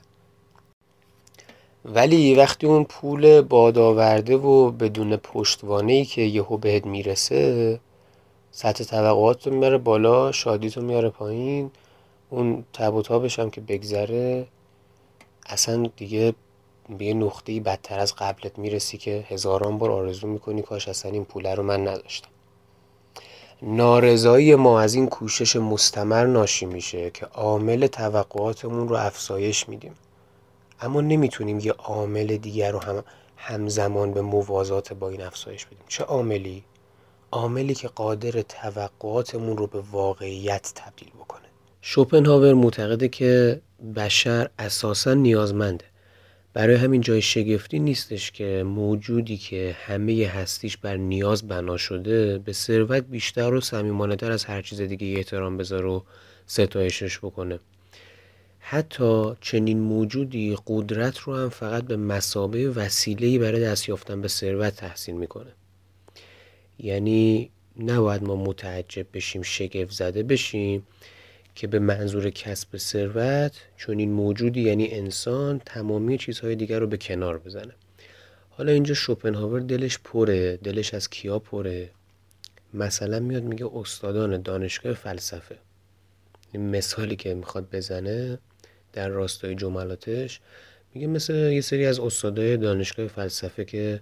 ولی 1.85 2.35
وقتی 2.35 2.67
اون 2.67 2.83
پول 2.83 3.41
بادآورده 3.41 4.35
و 4.35 4.71
بدون 4.71 5.15
پشتوانه 5.15 5.93
ای 5.93 6.05
که 6.05 6.21
یهو 6.21 6.57
بهت 6.57 6.85
می‌رسه 6.85 7.79
سطح 8.51 8.83
توقعات 8.83 9.47
رو 9.47 9.53
میاره 9.53 9.77
بالا 9.77 10.31
شادی 10.31 10.69
تو 10.69 10.81
میاره 10.81 11.09
پایین 11.09 11.71
اون 12.29 12.65
تب 12.73 12.93
و 12.93 13.01
تابش 13.01 13.39
هم 13.39 13.49
که 13.49 13.61
بگذره 13.61 14.47
اصلا 15.45 15.89
دیگه 15.97 16.33
به 16.97 17.05
یه 17.05 17.13
نقطه 17.13 17.59
بدتر 17.59 17.99
از 17.99 18.15
قبلت 18.15 18.59
می‌رسی 18.59 18.97
که 18.97 19.25
هزاران 19.27 19.77
بار 19.77 19.91
آرزو 19.91 20.27
می‌کنی 20.27 20.61
کاش 20.61 20.87
اصلا 20.87 21.11
این 21.11 21.25
پوله 21.25 21.55
رو 21.55 21.63
من 21.63 21.87
نداشتم. 21.87 22.29
نارضایی 23.61 24.55
ما 24.55 24.81
از 24.81 24.93
این 24.93 25.07
کوشش 25.07 25.55
مستمر 25.55 26.25
ناشی 26.25 26.65
میشه 26.65 27.11
که 27.11 27.25
عامل 27.25 27.87
توقعاتمون 27.87 28.87
رو 28.87 28.95
افزایش 28.95 29.69
میدیم. 29.69 29.93
اما 30.81 31.01
نمی‌تونیم 31.01 31.59
یه 31.59 31.71
عامل 31.71 32.37
دیگر 32.37 32.71
رو 32.71 32.79
هم 32.79 33.03
همزمان 33.37 34.13
به 34.13 34.21
موازات 34.21 34.93
با 34.93 35.09
این 35.09 35.21
افزایش 35.21 35.65
بدیم. 35.65 35.83
چه 35.87 36.03
عاملی؟ 36.03 36.63
عاملی 37.31 37.75
که 37.75 37.87
قادر 37.87 38.41
توقعاتمون 38.41 39.57
رو 39.57 39.67
به 39.67 39.81
واقعیت 39.91 40.71
تبدیل 40.75 41.09
بکنه. 41.09 41.41
شوپنهاور 41.81 42.53
معتقده 42.53 43.07
که 43.07 43.61
بشر 43.95 44.49
اساسا 44.59 45.13
نیازمنده. 45.13 45.85
برای 46.53 46.75
همین 46.75 47.01
جای 47.01 47.21
شگفتی 47.21 47.79
نیستش 47.79 48.31
که 48.31 48.63
موجودی 48.65 49.37
که 49.37 49.75
همه 49.79 50.27
هستیش 50.27 50.77
بر 50.77 50.97
نیاز 50.97 51.47
بنا 51.47 51.77
شده 51.77 52.37
به 52.37 52.53
ثروت 52.53 53.03
بیشتر 53.03 53.53
و 53.53 53.61
صمیمانه 53.61 54.17
از 54.21 54.45
هر 54.45 54.61
چیز 54.61 54.81
دیگه 54.81 55.07
احترام 55.07 55.57
بذاره 55.57 55.87
و 55.87 56.01
ستایشش 56.45 57.17
بکنه. 57.19 57.59
حتی 58.59 59.33
چنین 59.41 59.79
موجودی 59.79 60.57
قدرت 60.67 61.17
رو 61.17 61.35
هم 61.35 61.49
فقط 61.49 61.83
به 61.83 61.97
مسابه 61.97 62.69
وسیله‌ای 62.69 63.37
برای 63.37 63.61
دست 63.61 63.89
یافتن 63.89 64.21
به 64.21 64.27
ثروت 64.27 64.75
تحسین 64.75 65.17
می‌کنه. 65.17 65.51
یعنی 66.79 67.49
نباید 67.79 68.23
ما 68.23 68.35
متعجب 68.35 69.07
بشیم 69.13 69.41
شگفت 69.41 69.91
زده 69.91 70.23
بشیم. 70.23 70.87
که 71.59 71.67
به 71.67 71.79
منظور 71.79 72.29
کسب 72.29 72.77
ثروت 72.77 73.51
چون 73.77 73.99
این 73.99 74.11
موجودی 74.11 74.61
یعنی 74.61 74.91
انسان 74.91 75.61
تمامی 75.65 76.17
چیزهای 76.17 76.55
دیگر 76.55 76.79
رو 76.79 76.87
به 76.87 76.97
کنار 76.97 77.37
بزنه. 77.37 77.73
حالا 78.49 78.71
اینجا 78.71 78.93
شوپنهاور 78.93 79.59
دلش 79.59 79.99
پره 80.03 80.57
دلش 80.57 80.93
از 80.93 81.09
کیا 81.09 81.39
پره؟ 81.39 81.89
مثلا 82.73 83.19
میاد 83.19 83.43
میگه 83.43 83.69
استادان 83.73 84.41
دانشگاه 84.41 84.93
فلسفه. 84.93 85.57
این 86.51 86.69
مثالی 86.69 87.15
که 87.15 87.33
می‌خواد 87.33 87.69
بزنه 87.71 88.39
در 88.93 89.09
راستای 89.09 89.55
جملاتش 89.55 90.39
میگه 90.93 91.07
مثل 91.07 91.33
یه 91.33 91.61
سری 91.61 91.85
از 91.85 91.99
استادای 91.99 92.57
دانشگاه 92.57 93.07
فلسفه 93.07 93.65
که 93.65 94.01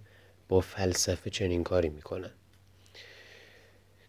با 0.50 0.60
فلسفه 0.60 1.30
چنین 1.30 1.64
کاری 1.64 1.90
می‌کنن. 1.90 2.32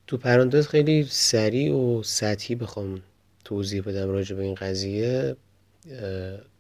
تو 0.07 0.17
پرانتز 0.17 0.69
خیلی 0.69 1.07
سریع 1.11 1.75
و 1.75 2.02
سطحی 2.02 2.55
بخوام 2.55 3.02
توضیح 3.49 3.83
بدم 3.83 4.09
راجع 4.11 4.37
به 4.37 4.43
این 4.43 4.55
قضیه 4.55 5.37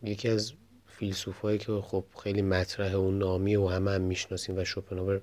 یکی 0.02 0.28
از 0.28 0.52
فیلسوفایی 0.86 1.58
که 1.58 1.72
خب 1.72 2.04
خیلی 2.22 2.42
مطرح 2.42 2.94
و 2.94 3.10
نامی 3.10 3.56
و 3.56 3.66
همه 3.66 3.90
هم 3.90 4.00
می‌شناسیم 4.00 4.58
و 4.58 4.64
شوپنهاور 4.64 5.20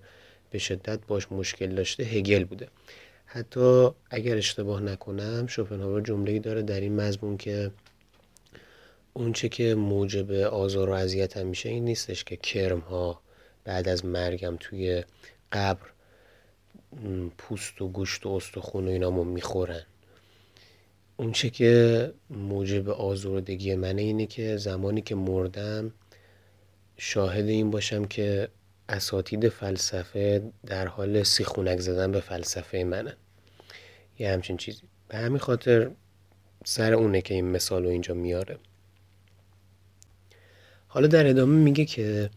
به 0.51 0.57
شدت 0.57 0.99
باش 1.07 1.31
مشکل 1.31 1.75
داشته 1.75 2.03
هگل 2.03 2.43
بوده. 2.43 2.67
حتی 3.25 3.89
اگر 4.09 4.37
اشتباه 4.37 4.81
نکنم 4.81 5.47
شوپنهاور 5.47 6.01
جمله‌ای 6.01 6.39
داره 6.39 6.61
در 6.61 6.79
این 6.79 6.95
مضمون 6.95 7.37
که 7.37 7.71
اونچه 9.13 9.49
که 9.49 9.75
موجب 9.75 10.31
آزار 10.31 10.89
و 10.89 10.93
اذیت 10.93 11.37
هم 11.37 11.47
میشه 11.47 11.69
این 11.69 11.85
نیستش 11.85 12.23
که 12.23 12.35
کرم 12.35 12.79
ها 12.79 13.21
بعد 13.63 13.87
از 13.87 14.05
مرگم 14.05 14.57
توی 14.59 15.03
قبر 15.51 15.87
پوست 17.37 17.81
و 17.81 17.87
گوشت 17.87 18.25
و 18.25 18.29
استخون 18.29 18.87
و 18.87 18.89
اینامو 18.89 19.23
می‌خورن. 19.23 19.83
اونچه 21.17 21.49
که 21.49 22.13
موجب 22.29 22.89
آزردگی 22.89 23.75
منه 23.75 24.01
اینه 24.01 24.25
که 24.25 24.57
زمانی 24.57 25.01
که 25.01 25.15
مردم 25.15 25.91
شاهد 26.97 27.45
این 27.45 27.71
باشم 27.71 28.05
که 28.05 28.49
اساتید 28.89 29.49
فلسفه 29.49 30.41
در 30.65 30.87
حال 30.87 31.23
سیخونک 31.23 31.79
زدن 31.79 32.11
به 32.11 32.19
فلسفه 32.19 32.83
منه 32.83 33.13
یه 34.19 34.31
همچین 34.31 34.57
چیزی. 34.57 34.81
به 35.07 35.17
همین 35.17 35.37
خاطر 35.37 35.91
سر 36.65 36.93
اونه 36.93 37.21
که 37.21 37.33
این 37.33 37.51
مثال 37.51 37.83
رو 37.83 37.89
اینجا 37.89 38.13
میاره. 38.13 38.57
حالا 40.87 41.07
در 41.07 41.27
ادامه 41.27 41.55
میگه 41.55 41.85
که 41.85 42.29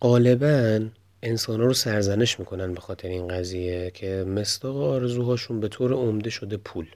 غالبا 0.00 0.80
انسان 1.22 1.60
رو 1.60 1.74
سرزنش 1.74 2.40
می‌کنن 2.40 2.74
به 2.74 2.80
خاطر 2.80 3.08
این 3.08 3.28
قضیه 3.28 3.90
که 3.90 4.24
مستاق 4.24 4.76
آرزوهاشون 4.76 5.60
به 5.60 5.68
طور 5.68 5.92
عمده 5.92 6.30
شده 6.30 6.56
پول. 6.56 6.86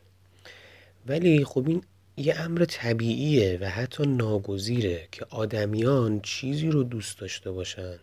ولی 1.09 1.45
خب 1.45 1.69
این 1.69 1.83
یه 2.16 2.40
امر 2.40 2.64
طبیعیه 2.64 3.59
و 3.61 3.71
حتی 3.71 4.07
ناگزیره 4.07 5.09
که 5.12 5.27
آدمیان 5.31 6.21
چیزی 6.21 6.69
رو 6.71 6.83
دوست 6.83 7.19
داشته 7.19 7.51
باشن 7.51 7.99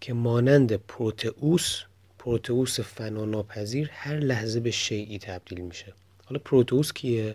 که 0.00 0.12
مانند 0.12 0.72
پروتئوس 0.72 1.82
پروتئوس 2.18 2.80
فناناپذیر 2.80 3.88
هر 3.92 4.16
لحظه 4.16 4.60
به 4.60 4.70
شیعی 4.70 5.18
تبدیل 5.18 5.60
میشه. 5.60 5.92
حالا 6.24 6.40
پروتئوس 6.44 6.92
کیه؟ 6.92 7.34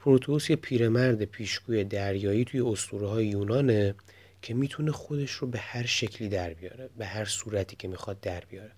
پروتئوس 0.00 0.50
یه 0.50 0.56
پیرمرد 0.56 1.24
پیشگوی 1.24 1.84
دریایی 1.84 2.44
توی 2.44 2.60
اسطوره 2.60 3.08
های 3.08 3.26
یونانه 3.26 3.94
که 4.42 4.54
می‌تونه 4.54 4.92
خودش 4.92 5.30
رو 5.30 5.48
به 5.48 5.58
هر 5.58 5.86
شکلی 5.86 6.28
در 6.28 6.54
بیاره 6.54 6.88
به 6.98 7.06
هر 7.06 7.24
صورتی 7.24 7.76
که 7.76 7.88
می‌خواد 7.88 8.20
در 8.20 8.40
بیاره. 8.50 8.70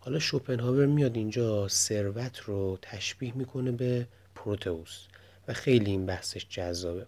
حالا 0.00 0.18
شوپنهاور 0.18 0.86
میاد 0.86 1.16
اینجا 1.16 1.68
ثروت 1.68 2.38
رو 2.38 2.78
تشبیه 2.82 3.36
می‌کنه 3.36 3.72
به 3.72 4.06
پروتئوس. 4.44 5.06
و 5.48 5.52
خیلی 5.52 5.90
این 5.90 6.06
بحثش 6.06 6.46
جذابه. 6.48 7.06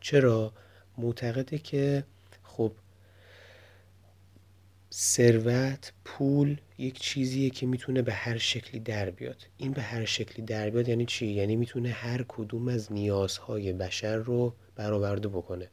چرا؟ 0.00 0.52
معتقده 0.98 1.58
که 1.58 2.04
خب 2.42 2.72
ثروت 4.92 5.92
پول 6.04 6.56
یک 6.78 7.00
چیزیه 7.00 7.50
که 7.50 7.66
می‌تونه 7.66 8.02
به 8.02 8.12
هر 8.12 8.38
شکلی 8.38 8.80
در 8.80 9.10
بیاد. 9.10 9.36
این 9.56 9.72
به 9.72 9.82
هر 9.82 10.04
شکلی 10.04 10.46
در 10.46 10.70
بیاد 10.70 10.88
یعنی 10.88 11.06
چی؟ 11.06 11.26
یعنی 11.26 11.56
می‌تونه 11.56 11.90
هر 11.90 12.24
کدوم 12.28 12.68
از 12.68 12.92
نیازهای 12.92 13.72
بشر 13.72 14.16
رو 14.16 14.54
برآورده 14.76 15.28
بکنه. 15.28 15.68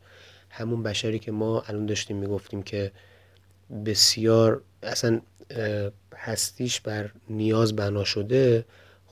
همون 0.50 0.84
بشری 0.84 1.20
که 1.20 1.32
ما 1.32 1.62
الان 1.62 1.86
داشتیم 1.86 2.18
می‌گفتیم 2.18 2.64
که 2.64 2.92
بسیار 3.86 4.62
اصلا 4.84 5.22
هستیش 6.16 6.82
بر 6.82 7.12
نیاز 7.30 7.76
بنا 7.76 8.04
شده 8.04 8.66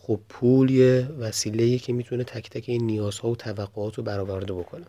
خب 0.06 0.20
پول 0.30 0.70
یه 0.70 1.08
وسیله 1.20 1.78
که 1.78 1.94
می‌تونه 1.94 2.24
تک 2.24 2.50
تک 2.50 2.64
این 2.68 2.86
نیازها 2.86 3.30
و 3.30 3.36
توقعات 3.36 3.96
رو 3.96 4.04
برآورده 4.04 4.54
بکنه. 4.54 4.86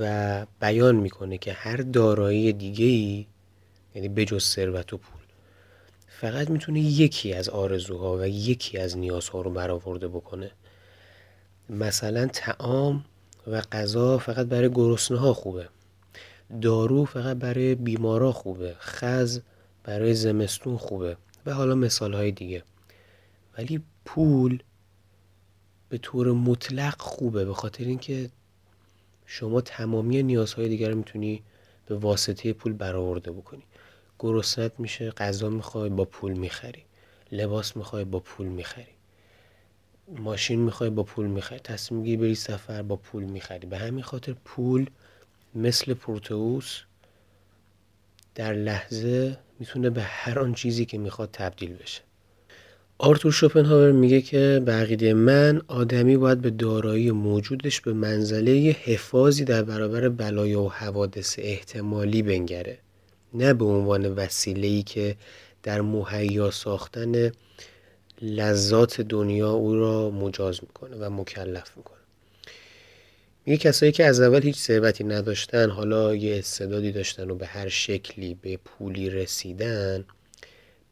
و 0.00 0.46
بیان 0.60 0.96
می‌کنه 0.96 1.38
که 1.38 1.52
هر 1.52 1.76
دارایی 1.76 2.52
دیگه 2.52 2.84
ای 2.84 3.26
یعنی 3.94 4.08
بجز 4.08 4.44
ثروت 4.44 4.92
و 4.92 4.96
پول 4.96 5.20
فقط 6.08 6.50
می‌تونه 6.50 6.80
یکی 6.80 7.32
از 7.32 7.48
آرزوها 7.48 8.16
و 8.16 8.26
یکی 8.26 8.78
از 8.78 8.98
نیازها 8.98 9.40
رو 9.40 9.50
برآورده 9.50 10.08
بکنه. 10.08 10.50
مثلا 11.70 12.26
تعام 12.26 13.04
و 13.46 13.60
غذا 13.60 14.18
فقط 14.18 14.46
برای 14.46 14.70
گرسنه 14.70 15.18
ها 15.18 15.34
خوبه. 15.34 15.68
دارو 16.62 17.04
فقط 17.04 17.36
برای 17.36 17.74
بیمارا 17.74 18.32
خوبه. 18.32 18.74
خز 18.80 19.40
برای 19.84 20.14
زمستون 20.14 20.76
خوبه. 20.76 21.16
و 21.46 21.52
حالا 21.52 21.74
مثال 21.74 22.14
های 22.14 22.30
دیگه. 22.32 22.62
ولی 23.58 23.82
پول 24.04 24.62
به 25.88 25.98
طور 25.98 26.32
مطلق 26.32 27.00
خوبه 27.00 27.44
به 27.44 27.54
خاطر 27.54 27.84
اینکه 27.84 28.30
شما 29.26 29.60
تمامی 29.60 30.22
نیازهای 30.22 30.68
دیگر 30.68 30.88
رو 30.90 30.96
می‌تونی 30.96 31.42
به 31.86 31.96
واسطه 31.96 32.52
پول 32.52 32.72
برآورده 32.72 33.32
بکنی. 33.32 33.62
گرسنت 34.18 34.80
میشه 34.80 35.10
غذا 35.10 35.50
می‌خوای 35.50 35.90
با 35.90 36.04
پول 36.04 36.32
می‌خری. 36.32 36.84
لباس 37.32 37.76
می‌خوای 37.76 38.04
با 38.04 38.20
پول 38.20 38.46
می‌خری. 38.46 38.94
ماشین 40.08 40.60
می‌خوای 40.60 40.90
با 40.90 41.02
پول 41.02 41.26
می‌خری. 41.26 41.58
تصمیم 41.58 42.00
می‌گیری 42.00 42.16
بری 42.16 42.34
سفر 42.34 42.82
با 42.82 42.96
پول 42.96 43.24
می‌خری. 43.24 43.66
به 43.66 43.78
همین 43.78 44.02
خاطر 44.04 44.32
پول 44.32 44.90
مثل 45.54 45.94
پروتئوس 45.94 46.80
در 48.34 48.52
لحظه 48.52 49.38
می‌تونه 49.58 49.90
به 49.90 50.02
هر 50.02 50.38
آن 50.38 50.54
چیزی 50.54 50.84
که 50.86 50.98
می‌خواد 50.98 51.30
تبدیل 51.32 51.74
بشه. 51.74 52.02
آرتور 52.98 53.32
شوپنهاور 53.32 53.92
میگه 53.92 54.20
که 54.20 54.62
بقیده 54.66 55.14
من 55.14 55.62
آدمی 55.68 56.16
باید 56.16 56.40
به 56.40 56.50
دارایی 56.50 57.10
موجودش 57.10 57.80
به 57.80 57.92
منزله 57.92 58.76
حفاظی 58.84 59.44
در 59.44 59.62
برابر 59.62 60.08
بلایا 60.08 60.62
و 60.62 60.72
حوادث 60.72 61.38
احتمالی 61.38 62.22
بنگره. 62.22 62.78
نه 63.34 63.54
به 63.54 63.64
عنوان 63.64 64.06
وسیله 64.06 64.82
که 64.82 65.16
در 65.62 65.80
مهیا 65.80 66.50
ساختن 66.50 67.32
لذات 68.22 69.00
دنیا 69.00 69.50
او 69.50 69.74
را 69.74 70.10
مجاز 70.10 70.60
می‌کنه 70.62 70.96
و 70.96 71.10
مکلف 71.10 71.76
می‌کنه. 71.76 71.96
میگه 73.46 73.58
کسایی 73.58 73.92
که 73.92 74.04
از 74.04 74.20
اول 74.20 74.42
هیچ 74.42 74.56
ثروتی 74.56 75.04
نداشتن 75.04 75.70
حالا 75.70 76.14
یه 76.14 76.38
استعدادی 76.38 76.92
داشتن 76.92 77.30
و 77.30 77.34
به 77.34 77.46
هر 77.46 77.68
شکلی 77.68 78.34
به 78.42 78.58
پولی 78.64 79.10
رسیدن 79.10 80.04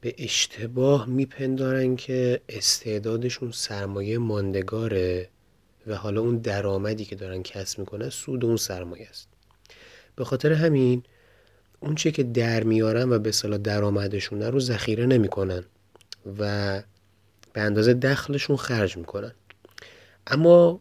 به 0.05 0.15
اشتباه 0.19 1.07
میپندارن 1.07 1.97
که 1.97 2.41
استعدادشون 2.49 3.51
سرمایه 3.53 4.19
ماندگاره 4.19 5.29
و 5.87 5.95
حالا 5.97 6.21
اون 6.21 6.39
درآمدی 6.39 7.05
که 7.05 7.17
دارن 7.17 7.43
کسب 7.43 7.79
می‌کنن 7.79 8.09
سود 8.09 8.45
اون 8.45 8.57
سرمایه 8.57 9.09
است. 9.09 9.29
به 10.17 10.25
خاطر 10.25 10.53
همین 10.53 11.03
اون 11.81 11.95
چه 11.95 12.11
که 12.11 12.23
در 12.23 12.63
میارن 12.63 13.13
و 13.13 13.19
به 13.19 13.33
صلاح 13.33 13.59
درآمدشون 13.59 14.43
رو 14.43 14.61
ذخیره 14.61 15.07
نمی‌کنن 15.07 15.65
و 16.39 16.83
به 17.53 17.61
اندازه 17.61 17.95
دخلشون 17.95 18.57
خرج 18.57 18.97
می‌کنن. 18.97 19.33
اما 20.27 20.81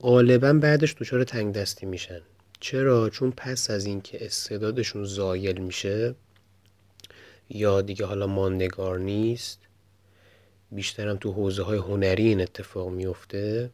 غالبا 0.00 0.52
بعدش 0.52 0.94
دچار 1.00 1.24
تنگ 1.24 1.54
دستی 1.54 1.86
میشن. 1.86 2.20
چرا؟ 2.60 3.10
چون 3.10 3.30
پس 3.30 3.70
از 3.70 3.86
اینکه 3.86 4.26
استعدادشون 4.26 5.04
زایل 5.04 5.58
میشه 5.58 6.14
یا 7.50 7.80
دیگه 7.80 8.06
حالا 8.06 8.26
ماندگار 8.26 8.98
نیست 8.98 9.58
بیشترم 10.72 11.16
تو 11.16 11.32
حوزه 11.32 11.62
های 11.62 11.78
هنری 11.78 12.28
این 12.28 12.40
اتفاق 12.40 12.90
میفته 12.90 13.70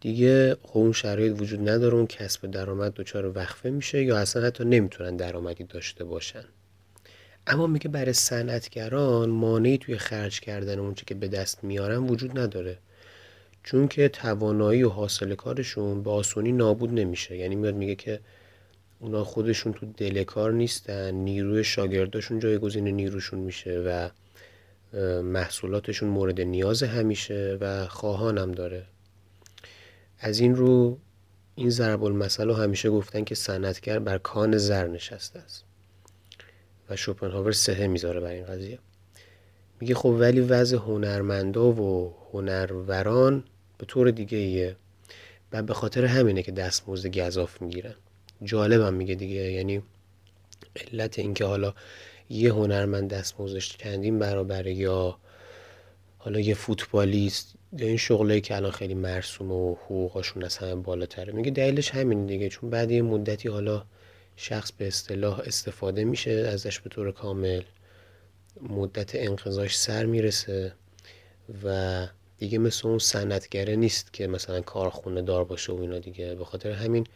دیگه 0.00 0.56
خب 0.62 0.78
اون 0.78 0.92
شرایط 0.92 1.40
وجود 1.40 1.68
نداره 1.68 1.94
اون 1.94 2.06
کسب 2.06 2.50
درآمد 2.50 2.94
دچار 2.94 3.38
وقفه 3.38 3.70
میشه 3.70 4.04
یا 4.04 4.18
اصلا 4.18 4.46
حتی 4.46 4.64
نمی‌تونن 4.64 5.16
درآمدی 5.16 5.64
داشته 5.64 6.04
باشن. 6.04 6.44
اما 7.46 7.66
میگه 7.66 7.88
برای 7.88 8.12
صنعتگران 8.12 9.30
مانعی 9.30 9.78
توی 9.78 9.98
خرج 9.98 10.40
کردن 10.40 10.78
اون 10.78 10.94
که 10.94 11.14
به 11.14 11.28
دست 11.28 11.64
میارن 11.64 11.96
وجود 11.96 12.38
نداره. 12.38 12.78
چون 13.62 13.88
که 13.88 14.08
توانایی 14.08 14.82
و 14.82 14.88
حاصل 14.88 15.34
کارشون 15.34 16.02
به 16.02 16.10
آسونی 16.10 16.52
نابود 16.52 16.92
نمیشه. 16.92 17.36
یعنی 17.36 17.54
میاد 17.54 17.74
میگه 17.74 17.94
که 17.94 18.20
اونا 19.02 19.24
خودشون 19.24 19.72
تو 19.72 19.86
دل 19.86 20.24
کار 20.24 20.52
نیستن 20.52 21.14
نیروی 21.14 21.64
شاگرداشون 21.64 22.38
جایگزین 22.38 22.88
نیروشون 22.88 23.38
میشه 23.38 23.78
و 23.78 24.08
محصولاتشون 25.22 26.08
مورد 26.08 26.40
نیاز 26.40 26.82
همیشه 26.82 27.58
و 27.60 27.86
خواهانم 27.86 28.52
داره. 28.52 28.84
از 30.18 30.40
این 30.40 30.56
رو 30.56 30.98
این 31.54 31.70
ضرب 31.70 32.04
المثل 32.04 32.46
رو 32.46 32.54
همیشه 32.54 32.90
گفتن 32.90 33.24
که 33.24 33.34
صنعتگر 33.34 33.98
بر 33.98 34.18
کان 34.18 34.58
زر 34.58 34.86
نشسته 34.86 35.38
است. 35.38 35.64
و 36.90 36.96
شوپنهاور 36.96 37.52
سهه 37.52 37.86
می‌ذاره 37.86 38.20
بر 38.20 38.30
این 38.30 38.44
قضیه. 38.44 38.78
میگه 39.80 39.94
خب 39.94 40.16
ولی 40.20 40.40
وضع 40.40 40.76
هنرمندا 40.76 41.72
و 41.72 42.14
هنروران 42.32 43.44
به 43.78 43.86
طور 43.86 44.10
دیگه 44.10 44.38
ایه 44.38 44.76
و 45.52 45.62
به 45.62 45.74
خاطر 45.74 46.04
همینه 46.04 46.42
که 46.42 46.52
دستمزد 46.52 47.18
گذاف 47.18 47.62
می‌گیرن. 47.62 47.94
جالبم 48.44 48.94
میگه 48.94 49.14
دیگه. 49.14 49.52
یعنی 49.52 49.82
علت 50.76 51.18
اینکه 51.18 51.44
حالا 51.44 51.74
یه 52.30 52.52
هنرمند 52.52 53.10
دستمزدش 53.10 53.76
چندین 53.76 54.18
برابره 54.18 54.72
یا 54.72 55.18
حالا 56.18 56.40
یه 56.40 56.54
فوتبالیست 56.54 57.54
یا 57.78 57.86
این 57.86 57.96
شغلایی 57.96 58.40
که 58.40 58.56
الان 58.56 58.70
خیلی 58.70 58.94
مرسوم 58.94 59.52
و 59.52 59.74
حقوقاشون 59.74 60.44
از 60.44 60.56
همه 60.56 60.74
بالاتره. 60.74 61.32
میگه 61.32 61.50
دلیلش 61.50 61.90
همین 61.90 62.26
دیگه. 62.26 62.48
چون 62.48 62.70
بعد 62.70 62.90
یه 62.90 63.02
مدتی 63.02 63.48
حالا 63.48 63.84
شخص 64.36 64.72
به 64.72 64.86
اصطلاح 64.86 65.40
استفاده 65.40 66.04
میشه 66.04 66.30
ازش 66.30 66.80
به 66.80 66.90
طور 66.90 67.12
کامل 67.12 67.62
مدت 68.60 69.14
انقضاش 69.14 69.78
سر 69.78 70.04
می‌رسه 70.04 70.72
و 71.64 72.06
دیگه 72.38 72.58
مثل 72.58 72.88
اون 72.88 72.98
صنعتگره 72.98 73.76
نیست 73.76 74.12
که 74.12 74.26
مثلا 74.26 74.60
کارخونه 74.60 75.22
دار 75.22 75.44
باشه 75.44 75.72
و 75.72 75.80
اینا 75.80 75.98
دیگه. 75.98 76.34
به 76.34 76.44
خاطر 76.44 76.70
همین 76.70 77.06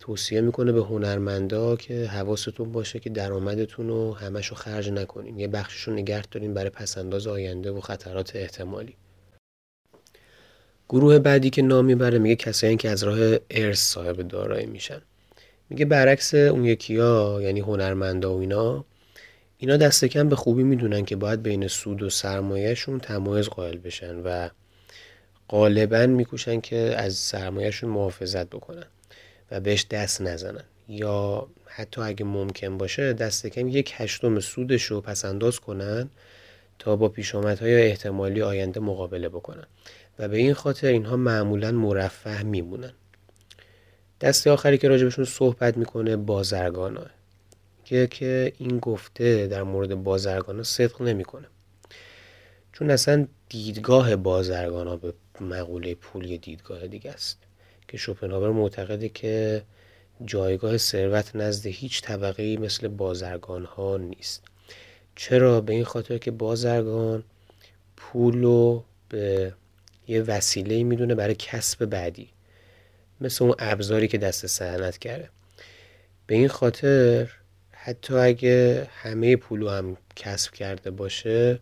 توصیه 0.00 0.40
می‌کنه 0.40 0.72
به 0.72 0.80
هنرمندا 0.80 1.76
که 1.76 2.06
حواستون 2.06 2.72
باشه 2.72 2.98
که 2.98 3.10
درآمدتون 3.10 3.88
رو 3.88 4.14
همشو 4.14 4.54
خرج 4.54 4.90
نکنین. 4.90 5.38
یه 5.38 5.48
بخششو 5.48 5.92
نگه 5.92 6.22
دارین 6.22 6.54
برای 6.54 6.70
پسنداز 6.70 7.26
آینده 7.26 7.70
و 7.70 7.80
خطرات 7.80 8.36
احتمالی. 8.36 8.96
گروه 10.88 11.18
بعدی 11.18 11.50
که 11.50 11.62
نام 11.62 11.84
می‌بره 11.84 12.18
میگه 12.18 12.36
کسایی 12.36 12.76
که 12.76 12.90
از 12.90 13.04
راه 13.04 13.38
ارث 13.50 13.78
صاحب 13.78 14.28
دارایی 14.28 14.66
میشن. 14.66 15.02
میگه 15.70 15.84
برعکس 15.84 16.34
اون 16.34 16.64
یکیا 16.64 17.38
یعنی 17.42 17.60
هنرمندا 17.60 18.34
و 18.34 18.40
اینا 18.40 18.84
اینا 19.58 19.76
دست 19.76 20.04
کم 20.04 20.28
به 20.28 20.36
خوبی 20.36 20.62
می‌دونن 20.62 21.04
که 21.04 21.16
باید 21.16 21.42
بین 21.42 21.68
سود 21.68 22.02
و 22.02 22.10
سرمایهشون 22.10 23.00
تمایز 23.00 23.48
قائل 23.48 23.76
بشن 23.76 24.16
و 24.16 24.48
غالبا 25.48 26.06
میکوشن 26.06 26.60
که 26.60 26.76
از 26.76 27.14
سرمایهشون 27.14 27.90
محافظت 27.90 28.46
بکنن. 28.46 28.86
و 29.50 29.60
بهش 29.60 29.86
دست 29.90 30.22
نزنن. 30.22 30.64
یا 30.88 31.48
حتی 31.66 32.00
اگه 32.00 32.24
ممکن 32.24 32.78
باشه 32.78 33.12
دست 33.12 33.46
کم 33.46 33.68
یک 33.68 33.92
هشتم 33.96 34.40
سودش 34.40 34.82
رو 34.82 35.00
پس 35.00 35.24
انداز 35.24 35.60
کنن 35.60 36.10
تا 36.78 36.96
با 36.96 37.08
پیشامدهای 37.08 37.82
احتمالی 37.82 38.42
آینده 38.42 38.80
مقابله 38.80 39.28
بکنن. 39.28 39.66
و 40.18 40.28
به 40.28 40.36
این 40.36 40.54
خاطر 40.54 40.86
اینها 40.86 41.16
معمولا 41.16 41.72
مرفه 41.72 42.42
میمونن. 42.42 42.92
دست 44.20 44.46
آخری 44.46 44.78
که 44.78 44.88
راجبشون 44.88 45.24
صحبت 45.24 45.76
می‌کنه 45.76 46.16
بازرگانه. 46.16 47.10
که 47.84 48.06
که 48.06 48.52
این 48.58 48.78
گفته 48.78 49.46
در 49.46 49.62
مورد 49.62 49.94
بازرگانا 49.94 50.62
صدق 50.62 51.02
نمی‌کنه. 51.02 51.46
چون 52.72 52.90
اصلا 52.90 53.26
دیدگاه 53.48 54.16
بازرگانا 54.16 54.96
به 54.96 55.12
مقوله 55.40 55.94
پول 55.94 56.36
دیدگاه 56.36 56.86
دیگه 56.86 57.10
است. 57.10 57.38
که 57.88 57.96
شوپنهاور 57.96 58.50
معتقده 58.50 59.08
که 59.08 59.62
جایگاه 60.24 60.76
ثروت 60.76 61.36
نزد 61.36 61.66
هیچ 61.66 62.02
طبقه 62.02 62.56
مثل 62.56 62.88
بازرگان 62.88 63.64
ها 63.64 63.96
نیست. 63.96 64.42
چرا؟ 65.16 65.60
به 65.60 65.72
این 65.72 65.84
خاطر 65.84 66.18
که 66.18 66.30
بازرگان 66.30 67.24
پول 67.96 68.42
رو 68.42 68.84
به 69.08 69.54
یه 70.08 70.22
وسیله 70.22 70.82
می‌دونه 70.82 71.14
برای 71.14 71.34
کسب 71.38 71.84
بعدی 71.84 72.28
مثل 73.20 73.44
اون 73.44 73.54
ابزاری 73.58 74.08
که 74.08 74.18
دست 74.18 74.46
صنعت 74.46 74.98
کرده. 74.98 75.30
به 76.26 76.34
این 76.34 76.48
خاطر 76.48 77.30
حتی 77.72 78.14
اگه 78.14 78.88
همه 78.92 79.36
پولو 79.36 79.68
هم 79.68 79.96
کسب 80.16 80.52
کرده 80.52 80.90
باشه 80.90 81.58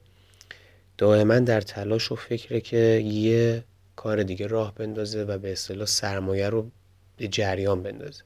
دائما 0.99 1.39
در 1.39 1.61
تلاش 1.61 2.13
و 2.13 2.17
فکره 2.17 2.61
که 2.61 2.77
یه 3.05 3.65
کار 4.07 4.23
دیگه 4.23 4.47
راه 4.47 4.75
بندازه 4.75 5.25
و 5.25 5.39
به 5.39 5.53
اصطلاح 5.53 5.87
سرمایه 5.87 6.49
رو 6.49 6.71
به 7.17 7.29
جریان 7.29 7.83
بندازه. 7.83 8.23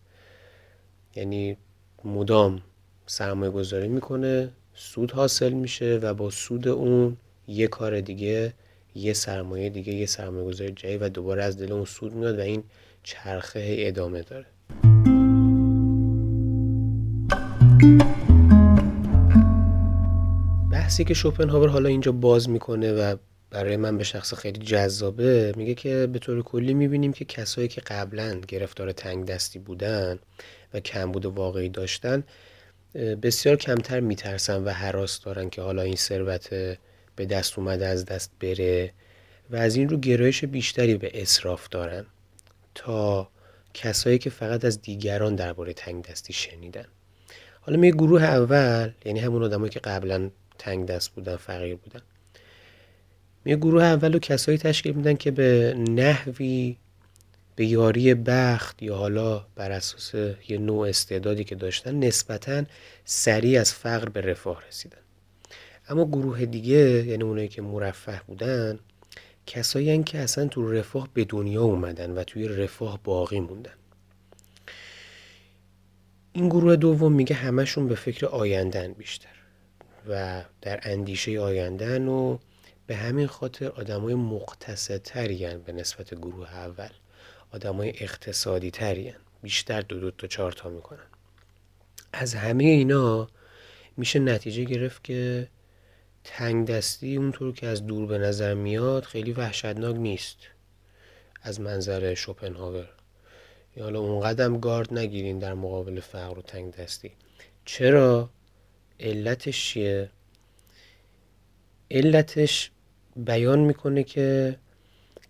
یعنی 1.15 1.57
مدام 2.05 2.63
سرمایه 3.07 3.51
گذاری 3.51 3.89
می‌کنه 3.89 4.51
سود 4.75 5.11
حاصل 5.11 5.53
میشه 5.53 5.99
و 6.03 6.15
با 6.15 6.31
سود 6.31 6.69
اون 6.69 7.17
یه 7.49 7.67
کار 7.67 8.01
دیگه 8.01 8.53
یه 8.95 9.13
سرمایه 9.13 9.71
دیگه 9.71 9.93
یه 9.93 10.07
سرمایه 10.07 10.47
گذاری 10.47 10.73
جایی 10.77 10.97
و 10.97 11.09
دوباره 11.09 11.45
از 11.45 11.59
دل 11.59 11.73
اون 11.73 11.85
سود 11.85 12.13
میاد 12.13 12.39
و 12.39 12.43
این 12.43 12.63
چرخه 13.03 13.77
ادامه 13.79 14.23
داره. 14.23 14.47
بحثی 20.73 21.05
که 21.05 21.15
شوپنهاور 21.15 21.69
حالا 21.69 21.89
اینجا 21.89 22.13
باز 22.13 22.49
می‌کنه 22.49 22.93
و 22.93 23.17
برای 23.51 23.77
من 23.77 23.99
به 23.99 24.05
شخص 24.05 24.35
خیلی 24.35 24.59
جذابه 24.59 25.53
میگه 25.57 25.75
که 25.75 26.07
به 26.13 26.19
طور 26.19 26.43
کلی 26.43 26.75
می‌بینیم 26.75 27.13
که 27.13 27.25
کسایی 27.25 27.69
که 27.69 27.81
قبلا 27.81 28.41
گرفتار 28.49 28.93
تنگ 28.93 29.27
دستی 29.27 29.59
بودن 29.59 30.19
و 30.75 30.81
کمبود 30.81 31.27
واقعی 31.27 31.69
داشتن 31.69 32.25
بسیار 32.95 33.57
کمتر 33.57 34.01
میترسن 34.01 34.65
و 34.65 34.71
حراس 34.71 35.21
دارن 35.21 35.51
که 35.51 35.63
حالا 35.63 35.83
این 35.83 35.97
ثروت 35.97 36.49
به 37.17 37.27
دست 37.27 37.59
اومده 37.59 37.87
از 37.87 38.05
دست 38.05 38.31
بره 38.41 38.93
و 39.51 39.57
از 39.57 39.77
این 39.77 39.89
رو 39.89 39.97
گرایش 39.97 40.45
بیشتری 40.45 40.95
به 40.95 41.23
اصراف 41.23 41.69
دارن 41.69 42.07
تا 42.75 43.29
کسایی 43.75 44.19
که 44.19 44.31
فقط 44.31 44.65
از 44.65 44.83
دیگران 44.83 45.35
درباره 45.35 45.73
تنگ 45.73 46.05
دستی 46.05 46.33
شنیدن. 46.33 46.87
حالا 47.61 47.79
می 47.79 47.93
گروه 47.93 48.23
اول 48.23 48.91
یعنی 49.05 49.21
همون 49.21 49.43
آدمایی 49.43 49.71
که 49.71 49.81
قبلا 49.81 50.31
تنگ 50.59 50.87
دست 50.87 51.11
بودن 51.11 51.37
فقیر 51.37 51.77
بودن. 51.77 52.01
می 53.45 53.57
گروه 53.57 53.83
اول 53.83 54.15
و 54.15 54.19
کسایی 54.19 54.59
تشکیل 54.59 54.93
میدن 54.93 55.15
که 55.15 55.31
به 55.31 55.75
نحوی 55.89 56.77
به 57.57 57.67
یاری 57.67 58.15
بخت 58.15 58.83
یا 58.83 58.97
حالا 58.97 59.47
بر 59.55 59.73
اساس 59.73 60.15
یه 60.49 60.59
نوع 60.59 60.89
استعدادی 60.89 61.45
که 61.45 61.55
داشتن 61.55 62.05
نسبتا 62.05 62.65
سریع 63.05 63.61
از 63.61 63.75
فقر 63.75 64.09
به 64.09 64.21
رفاه 64.21 64.63
رسیدن. 64.69 64.99
اما 65.89 66.05
گروه 66.05 66.45
دیگه 66.45 67.07
یعنی 67.07 67.23
اونایی 67.23 67.49
که 67.49 67.63
مرفه 67.63 68.21
بودن 68.27 68.79
کسایی 69.47 70.03
که 70.03 70.19
اصلا 70.19 70.49
تو 70.49 70.73
رفاه 70.73 71.09
به 71.15 71.25
دنیا 71.25 71.63
اومدن 71.63 72.11
و 72.11 72.25
توی 72.25 72.49
رفاه 72.49 73.01
باقی 73.05 73.41
موندن. 73.41 73.75
این 76.33 76.49
گروه 76.49 76.77
دوم 76.77 77.13
میگه 77.13 77.35
همشون 77.35 77.89
به 77.89 77.95
فکر 77.95 78.27
آیندن 78.27 78.93
بیشتر 78.93 79.29
و 80.09 80.43
در 80.63 80.81
اندیشه 80.83 81.41
آیندن 81.41 82.09
و 82.09 82.39
به 82.91 82.97
همین 82.97 83.27
خاطر 83.27 83.69
آدمای 83.69 84.15
مقتصدتری 84.15 85.57
به 85.57 85.73
نسبت 85.73 86.15
گروه 86.15 86.55
اول 86.55 86.89
آدمای 87.53 87.89
اقتصادی 87.89 88.71
تری 88.71 89.15
بیشتر 89.43 89.81
دو 89.81 90.01
دو 90.01 90.11
تا 90.11 90.27
چهار 90.27 90.53
تا 90.53 90.69
می‌کنن. 90.69 91.07
از 92.13 92.35
همه 92.35 92.65
اینا 92.65 93.29
میشه 93.97 94.19
نتیجه 94.19 94.65
گرفت 94.65 95.05
که 95.05 95.49
تنگ 96.25 96.69
دستی 96.69 97.17
اونطور 97.17 97.55
که 97.55 97.67
از 97.67 97.87
دور 97.87 98.07
به 98.07 98.19
نظر 98.19 98.55
میاد 98.55 99.05
خیلی 99.05 99.33
وحشتناک 99.33 99.97
نیست 99.97 100.39
از 101.43 101.61
منظر 101.61 102.15
شوپنهاور. 102.15 102.89
یا 103.77 103.85
حالا 103.85 104.01
اونقدر 104.01 104.49
گارد 104.51 104.95
نگیرین 104.95 105.39
در 105.39 105.55
مقابل 105.55 106.01
فقر 106.01 106.39
و 106.39 106.43
تنگ 106.43 106.75
دستی 106.75 107.13
چرا؟ 107.65 108.31
علتش 109.01 109.69
چیه؟ 109.69 110.11
علتش 111.91 112.71
بیان 113.17 113.59
می‌کنه 113.59 114.05
که 114.05 114.59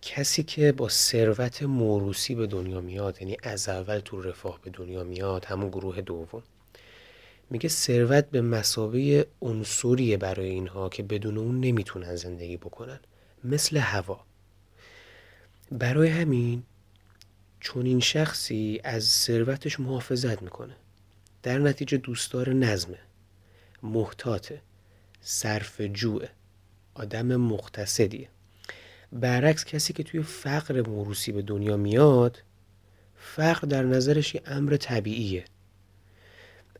کسی 0.01 0.43
که 0.43 0.71
با 0.71 0.89
ثروت 0.89 1.63
موروسی 1.63 2.35
به 2.35 2.47
دنیا 2.47 2.81
میاد 2.81 3.21
یعنی 3.21 3.37
از 3.43 3.69
اول 3.69 3.99
تو 3.99 4.21
رفاه 4.21 4.59
به 4.63 4.69
دنیا 4.69 5.03
میاد 5.03 5.45
همون 5.45 5.69
گروه 5.69 6.01
دوم 6.01 6.43
میگه 7.49 7.69
ثروت 7.69 8.29
به 8.29 8.41
مسابه 8.41 9.27
عنصریه 9.41 10.17
برای 10.17 10.49
اینها 10.49 10.89
که 10.89 11.03
بدون 11.03 11.37
اون 11.37 11.59
نمی‌تونن 11.59 12.15
زندگی 12.15 12.57
بکنن 12.57 12.99
مثل 13.43 13.77
هوا. 13.77 14.25
برای 15.71 16.07
همین 16.09 16.63
چون 17.59 17.85
این 17.85 17.99
شخصی 17.99 18.81
از 18.83 19.03
ثروتش 19.03 19.79
محافظت 19.79 20.41
می‌کنه 20.41 20.75
در 21.43 21.57
نتیجه 21.57 21.97
دوستدار 21.97 22.53
نظمه 22.53 22.99
محتاطه 23.83 24.61
صرف 25.21 25.81
جوعه. 25.81 26.29
آدم 27.01 27.35
مقتصدیه 27.35 28.27
برعکس 29.11 29.65
کسی 29.65 29.93
که 29.93 30.03
توی 30.03 30.21
فقر 30.23 30.89
موروسی 30.89 31.31
به 31.31 31.41
دنیا 31.41 31.77
میاد 31.77 32.43
فقر 33.15 33.67
در 33.67 33.83
نظرش 33.83 34.35
یه 34.35 34.41
امر 34.45 34.77
طبیعیه. 34.77 35.45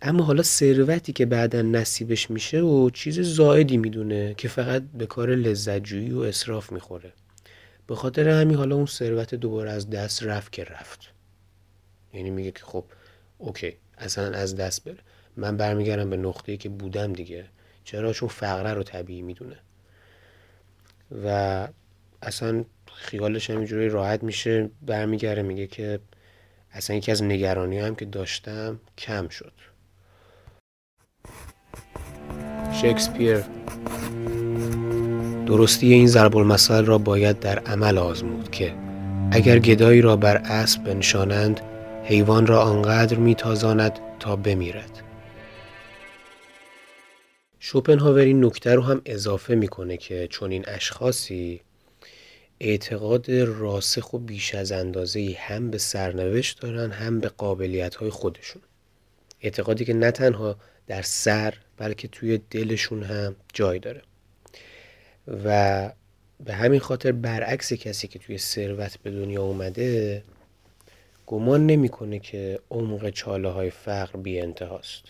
اما 0.01 0.23
حالا 0.23 0.43
ثروتی 0.43 1.13
که 1.13 1.25
بعدا 1.25 1.61
نصیبش 1.61 2.31
میشه 2.31 2.61
و 2.61 2.89
چیز 2.89 3.19
زائدی 3.19 3.77
می‌دونه 3.77 4.33
که 4.33 4.47
فقط 4.47 4.83
به 4.93 5.05
کار 5.05 5.35
لذتجویی 5.35 6.11
و 6.11 6.19
اصراف 6.19 6.71
می‌خوره. 6.71 7.13
به 7.87 7.95
خاطر 7.95 8.29
همین 8.29 8.57
حالا 8.57 8.75
اون 8.75 8.85
ثروت 8.85 9.35
دوباره 9.35 9.71
از 9.71 9.89
دست 9.89 10.23
رفت 10.23 10.51
که 10.51 10.63
رفت. 10.63 10.99
یعنی 12.13 12.29
میگه 12.29 12.51
که 12.51 12.63
خب 12.63 12.85
اوکی 13.37 13.73
اصلا 13.97 14.37
از 14.37 14.55
دست 14.55 14.83
بره. 14.83 14.97
من 15.37 15.57
برمیگردم 15.57 16.09
به 16.09 16.17
نقطه‌ای 16.17 16.57
که 16.57 16.69
بودم 16.69 17.13
دیگه. 17.13 17.45
چرا؟ 17.83 18.13
چون 18.13 18.29
فقره 18.29 18.73
رو 18.73 18.83
طبیعی 18.83 19.21
می‌دونه. 19.21 19.57
و 21.25 21.67
اصلا 22.21 22.65
خیالش 22.93 23.49
همینجوری 23.49 23.89
راحت 23.89 24.23
میشه 24.23 24.69
برمیگره 24.81 25.41
میگه 25.41 25.67
که 25.67 25.99
اصلا 26.71 26.95
یکی 26.95 27.11
از 27.11 27.23
نگرانی 27.23 27.79
هم 27.79 27.95
که 27.95 28.05
داشتم 28.05 28.79
کم 28.97 29.27
شد. 29.27 29.53
شکسپیر 32.81 33.43
درستی 35.45 35.93
این 35.93 36.07
ضرب 36.07 36.37
المثل 36.37 36.85
را 36.85 36.97
باید 36.97 37.39
در 37.39 37.59
عمل 37.59 37.97
آزمود 37.97 38.51
که 38.51 38.73
اگر 39.31 39.59
گدایی 39.59 40.01
را 40.01 40.15
بر 40.15 40.37
اسب 40.37 40.83
بنشانند 40.83 41.61
حیوان 42.03 42.47
را 42.47 42.61
آنقدر 42.61 43.17
میتازاند 43.17 43.99
تا 44.19 44.35
بمیرد. 44.35 45.10
شوپنهاور 47.63 48.21
این 48.21 48.45
نکته 48.45 48.75
رو 48.75 48.81
هم 48.81 49.01
اضافه 49.05 49.55
می‌کنه 49.55 49.97
که 49.97 50.27
چون 50.27 50.51
این 50.51 50.63
اشخاصی 50.67 51.61
اعتقاد 52.59 53.31
راسخ 53.31 54.13
و 54.13 54.19
بیش 54.19 54.55
از 54.55 54.71
اندازه 54.71 55.35
هم 55.39 55.71
به 55.71 55.77
سرنوشت 55.77 56.61
دارن 56.61 56.91
هم 56.91 57.19
به 57.19 57.27
قابلیت 57.27 57.95
های 57.95 58.09
خودشون. 58.09 58.61
اعتقادی 59.41 59.85
که 59.85 59.93
نه 59.93 60.11
تنها 60.11 60.55
در 60.87 61.01
سر 61.01 61.53
بلکه 61.77 62.07
توی 62.07 62.39
دلشون 62.49 63.03
هم 63.03 63.35
جای 63.53 63.79
داره. 63.79 64.01
و 65.27 65.91
به 66.45 66.53
همین 66.53 66.79
خاطر 66.79 67.11
برعکس 67.11 67.73
کسی 67.73 68.07
که 68.07 68.19
توی 68.19 68.37
ثروت 68.37 68.97
به 69.03 69.11
دنیا 69.11 69.43
اومده 69.43 70.23
گمان 71.25 71.65
نمی‌کنه 71.67 72.19
که 72.19 72.59
عمق 72.71 73.09
چاله 73.09 73.49
های 73.49 73.69
فقر 73.69 74.19
بی 74.19 74.39
انتهاست 74.39 75.03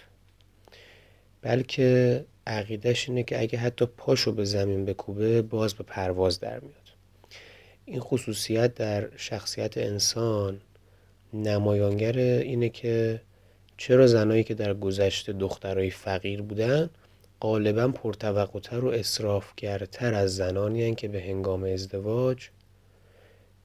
بلکه 1.41 2.25
عقیدش 2.47 3.09
اینه 3.09 3.23
که 3.23 3.41
اگه 3.41 3.57
حتی 3.59 3.85
پاشو 3.85 4.31
به 4.31 4.45
زمین 4.45 4.85
بکوبه 4.85 5.41
باز 5.41 5.73
به 5.73 5.83
پرواز 5.83 6.39
در 6.39 6.59
میاد. 6.59 6.75
این 7.85 7.99
خصوصیت 7.99 8.73
در 8.73 9.17
شخصیت 9.17 9.77
انسان 9.77 10.61
نمایانگر 11.33 12.17
اینه 12.17 12.69
که 12.69 13.21
چرا 13.77 14.07
زنایی 14.07 14.43
که 14.43 14.53
در 14.53 14.73
گذشته 14.73 15.33
دخترای 15.33 15.89
فقیر 15.89 16.41
بودن 16.41 16.89
غالبا 17.41 17.87
پرتوقعتر 17.87 18.85
و 18.85 18.87
اصرافگرتر 18.87 20.13
از 20.13 20.35
زنانی 20.35 20.95
که 20.95 21.07
به 21.07 21.21
هنگام 21.21 21.63
ازدواج 21.63 22.49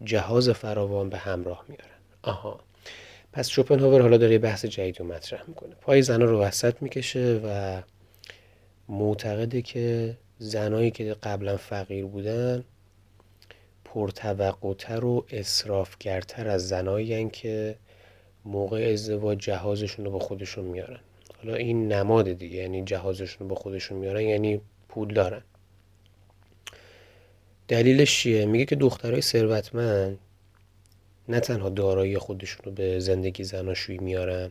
جهاز 0.05 0.51
فراوان 0.51 1.11
به 1.11 1.19
همراه 1.19 1.65
میارن 1.69 1.97
آها. 2.23 2.61
پس 3.33 3.49
شوپنهاور 3.49 4.03
حالا 4.03 4.17
داره 4.17 4.33
یه 4.33 4.39
بحث 4.39 4.65
جدید 4.65 5.01
رو 5.01 5.07
مطرح 5.07 5.43
می‌کنه. 5.49 5.75
پای 5.81 6.03
زنا 6.03 6.25
رو 6.25 6.41
وسط 6.41 6.83
می‌کشه 6.83 7.41
و 7.45 7.83
معتقده 8.89 9.63
که 9.63 10.17
زنایی 10.39 10.91
که 10.91 11.17
قبلا 11.23 11.57
فقیر 11.57 12.07
بودن 12.07 12.65
پرتوقعتر 13.85 15.05
و 15.05 15.27
اصرافگرتر 15.31 16.49
از 16.49 16.69
زنایی 16.69 17.31
که 17.31 17.77
موقع 18.45 18.91
ازدواج 18.93 19.39
جهازشون 19.39 20.05
رو 20.05 20.11
با 20.11 20.19
خودشون 20.19 20.65
میارن. 20.65 21.01
حالا 21.39 21.55
این 21.55 21.93
نماد 21.93 22.33
دیگه 22.33 22.57
یعنی 22.57 22.85
جهازشون 22.85 23.49
رو 23.49 23.55
با 23.55 23.61
خودشون 23.61 23.99
میارن 23.99 24.21
یعنی 24.21 24.61
پول 24.89 25.15
دارن. 25.15 25.43
دلیلش 27.69 28.21
چیه؟ 28.21 28.47
میگه 28.47 28.65
که 28.65 28.77
دخترای 28.77 29.21
ثروتمند 29.21 30.19
نه 31.29 31.41
تنها 31.41 31.69
دارایی 31.69 32.19
خودشون 32.19 32.61
رو 32.65 32.73
به 32.73 33.01
زندگی 33.01 33.45
زناشویی 33.45 33.99
میارن 33.99 34.51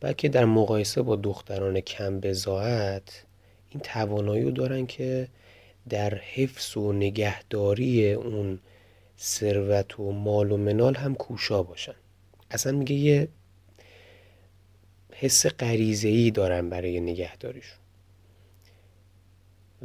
بلکه 0.00 0.28
در 0.28 0.44
مقایسه 0.44 1.02
با 1.02 1.16
دختران 1.16 1.80
کم 1.80 2.20
بزاعت 2.20 3.24
این 3.74 3.80
توانایی 3.80 4.44
رو 4.44 4.50
دارن 4.50 4.86
که 4.86 5.28
در 5.88 6.14
حفظ 6.14 6.76
و 6.76 6.92
نگهداری 6.92 8.12
اون 8.12 8.60
ثروت 9.18 10.00
و 10.00 10.12
مال 10.12 10.52
و 10.52 10.56
منال 10.56 10.94
هم 10.94 11.14
کوشا 11.14 11.62
باشن. 11.62 11.94
اصلا 12.50 12.72
میگه 12.72 12.94
یه 12.94 13.28
حس 15.12 15.46
غریزه 15.46 16.08
ای 16.08 16.30
دارن 16.30 16.70
برای 16.70 17.00
نگهداریشون. 17.00 17.78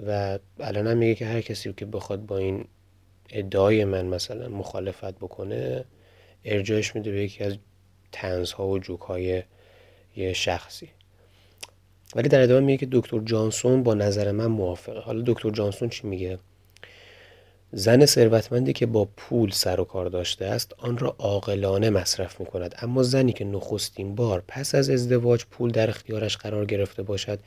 و 0.08 0.40
الان 0.60 0.88
هم 0.88 0.98
میگه 0.98 1.16
که 1.16 1.26
هر 1.26 1.42
کسی 1.42 1.74
که 1.74 1.86
بخواد 1.86 2.26
با 2.26 2.38
این 2.38 2.66
ادعای 3.30 3.86
من 3.86 4.06
مثلا 4.06 4.50
مخالفت 4.50 5.16
بکنه 5.16 5.86
ارجاعش 6.46 6.96
میده 6.96 7.12
به 7.12 7.24
یکی 7.24 7.44
از 7.44 7.58
تنزها 8.12 8.68
و 8.68 8.80
جوکهای 8.80 9.44
یه 10.16 10.34
شخصی. 10.34 10.90
ولی 12.16 12.30
در 12.30 12.42
ادامه 12.42 12.66
میگه 12.66 12.78
که 12.78 12.88
دکتر 12.92 13.20
جانسون 13.20 13.84
با 13.84 13.94
نظر 13.94 14.32
من 14.32 14.46
موافقه. 14.46 15.00
حالا 15.00 15.24
دکتر 15.26 15.50
جانسون 15.50 15.90
چی 15.90 16.08
میگه؟ 16.08 16.40
زن 17.72 18.06
ثروتمندی 18.06 18.74
که 18.74 18.86
با 18.86 19.08
پول 19.18 19.52
سر 19.52 19.80
و 19.80 19.84
کار 19.84 20.06
داشته 20.06 20.46
است 20.46 20.76
آن 20.78 20.98
را 20.98 21.16
عاقلانه 21.20 21.90
مصرف 21.90 22.40
می 22.40 22.46
کند 22.46 22.76
اما 22.82 23.04
زنی 23.04 23.34
که 23.34 23.46
نخستین 23.46 24.16
بار 24.16 24.44
پس 24.48 24.76
از 24.76 24.90
ازدواج 24.90 25.46
پول 25.46 25.72
در 25.72 25.90
اختیارش 25.90 26.38
قرار 26.38 26.66
گرفته 26.66 27.04
باشد 27.04 27.40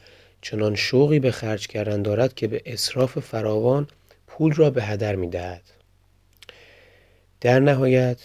چنان 0.43 0.75
شوقی 0.75 1.19
به 1.19 1.31
خرج 1.31 1.67
کردن 1.67 2.03
دارد 2.03 2.35
که 2.35 2.49
به 2.49 2.63
اصراف 2.67 3.19
فراوان 3.19 3.89
پول 4.27 4.53
را 4.53 4.71
به 4.71 4.83
هدر 4.83 5.17
می 5.17 5.29
دهد. 5.29 5.63
در 7.41 7.61
نهایت 7.61 8.19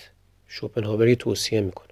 شوپنهاوری 0.47 1.15
توصیه 1.15 1.61
می‌کنه. 1.61 1.87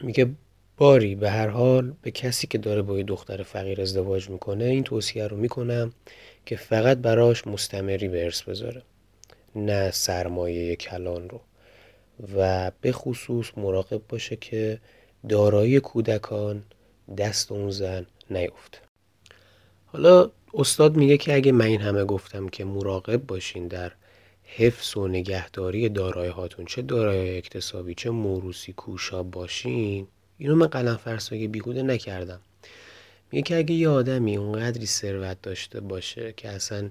میگه 0.00 0.28
باری 0.76 1.14
به 1.14 1.30
هر 1.30 1.48
حال 1.48 1.92
به 2.02 2.10
کسی 2.10 2.46
که 2.46 2.58
داره 2.58 2.82
با 2.82 2.98
یه 2.98 3.04
دختر 3.04 3.42
فقیر 3.42 3.80
ازدواج 3.80 4.30
می‌کنه 4.30 4.64
این 4.64 4.84
توصیه 4.84 5.26
رو 5.26 5.36
می‌کنم 5.36 5.92
که 6.46 6.56
فقط 6.56 6.98
براش 6.98 7.46
مستمری 7.46 8.08
به 8.08 8.24
ارث 8.24 8.42
بذاره 8.42 8.82
نه 9.56 9.90
سرمایه 9.90 10.76
کلان 10.76 11.28
رو. 11.28 11.40
و 12.36 12.70
به 12.80 12.92
خصوص 12.92 13.46
مراقب 13.56 14.00
باشه 14.08 14.36
که 14.36 14.80
دارایی 15.28 15.80
کودکان 15.80 16.62
دست 17.18 17.52
اون 17.52 17.70
زن 17.70 18.06
نیفته. 18.30 18.78
حالا 19.86 20.30
استاد 20.54 20.96
میگه 20.96 21.16
که 21.16 21.34
اگه 21.34 21.52
من 21.52 21.64
این 21.64 21.80
همه 21.80 22.04
گفتم 22.04 22.48
که 22.48 22.64
مراقب 22.64 23.16
باشین 23.16 23.68
در 23.68 23.92
حفظ 24.44 24.96
و 24.96 25.08
نگهداری 25.08 25.88
دارایی 25.88 26.30
هاتون 26.30 26.64
چه 26.64 26.82
دارایی 26.82 27.38
اکتسابی 27.38 27.94
چه 27.94 28.10
موروسی 28.10 28.72
کوشا 28.72 29.22
باشین 29.22 30.06
اینو 30.38 30.54
من 30.54 30.66
قلم 30.66 30.96
فرسایی 30.96 31.48
بیهوده 31.48 31.82
نکردم. 31.82 32.40
میگه 33.32 33.42
که 33.42 33.56
اگه 33.56 33.74
یه 33.74 33.88
آدمی 33.88 34.36
اونقدری 34.36 34.86
ثروت 34.86 35.42
داشته 35.42 35.80
باشه 35.80 36.32
که 36.32 36.48
اصلا 36.48 36.90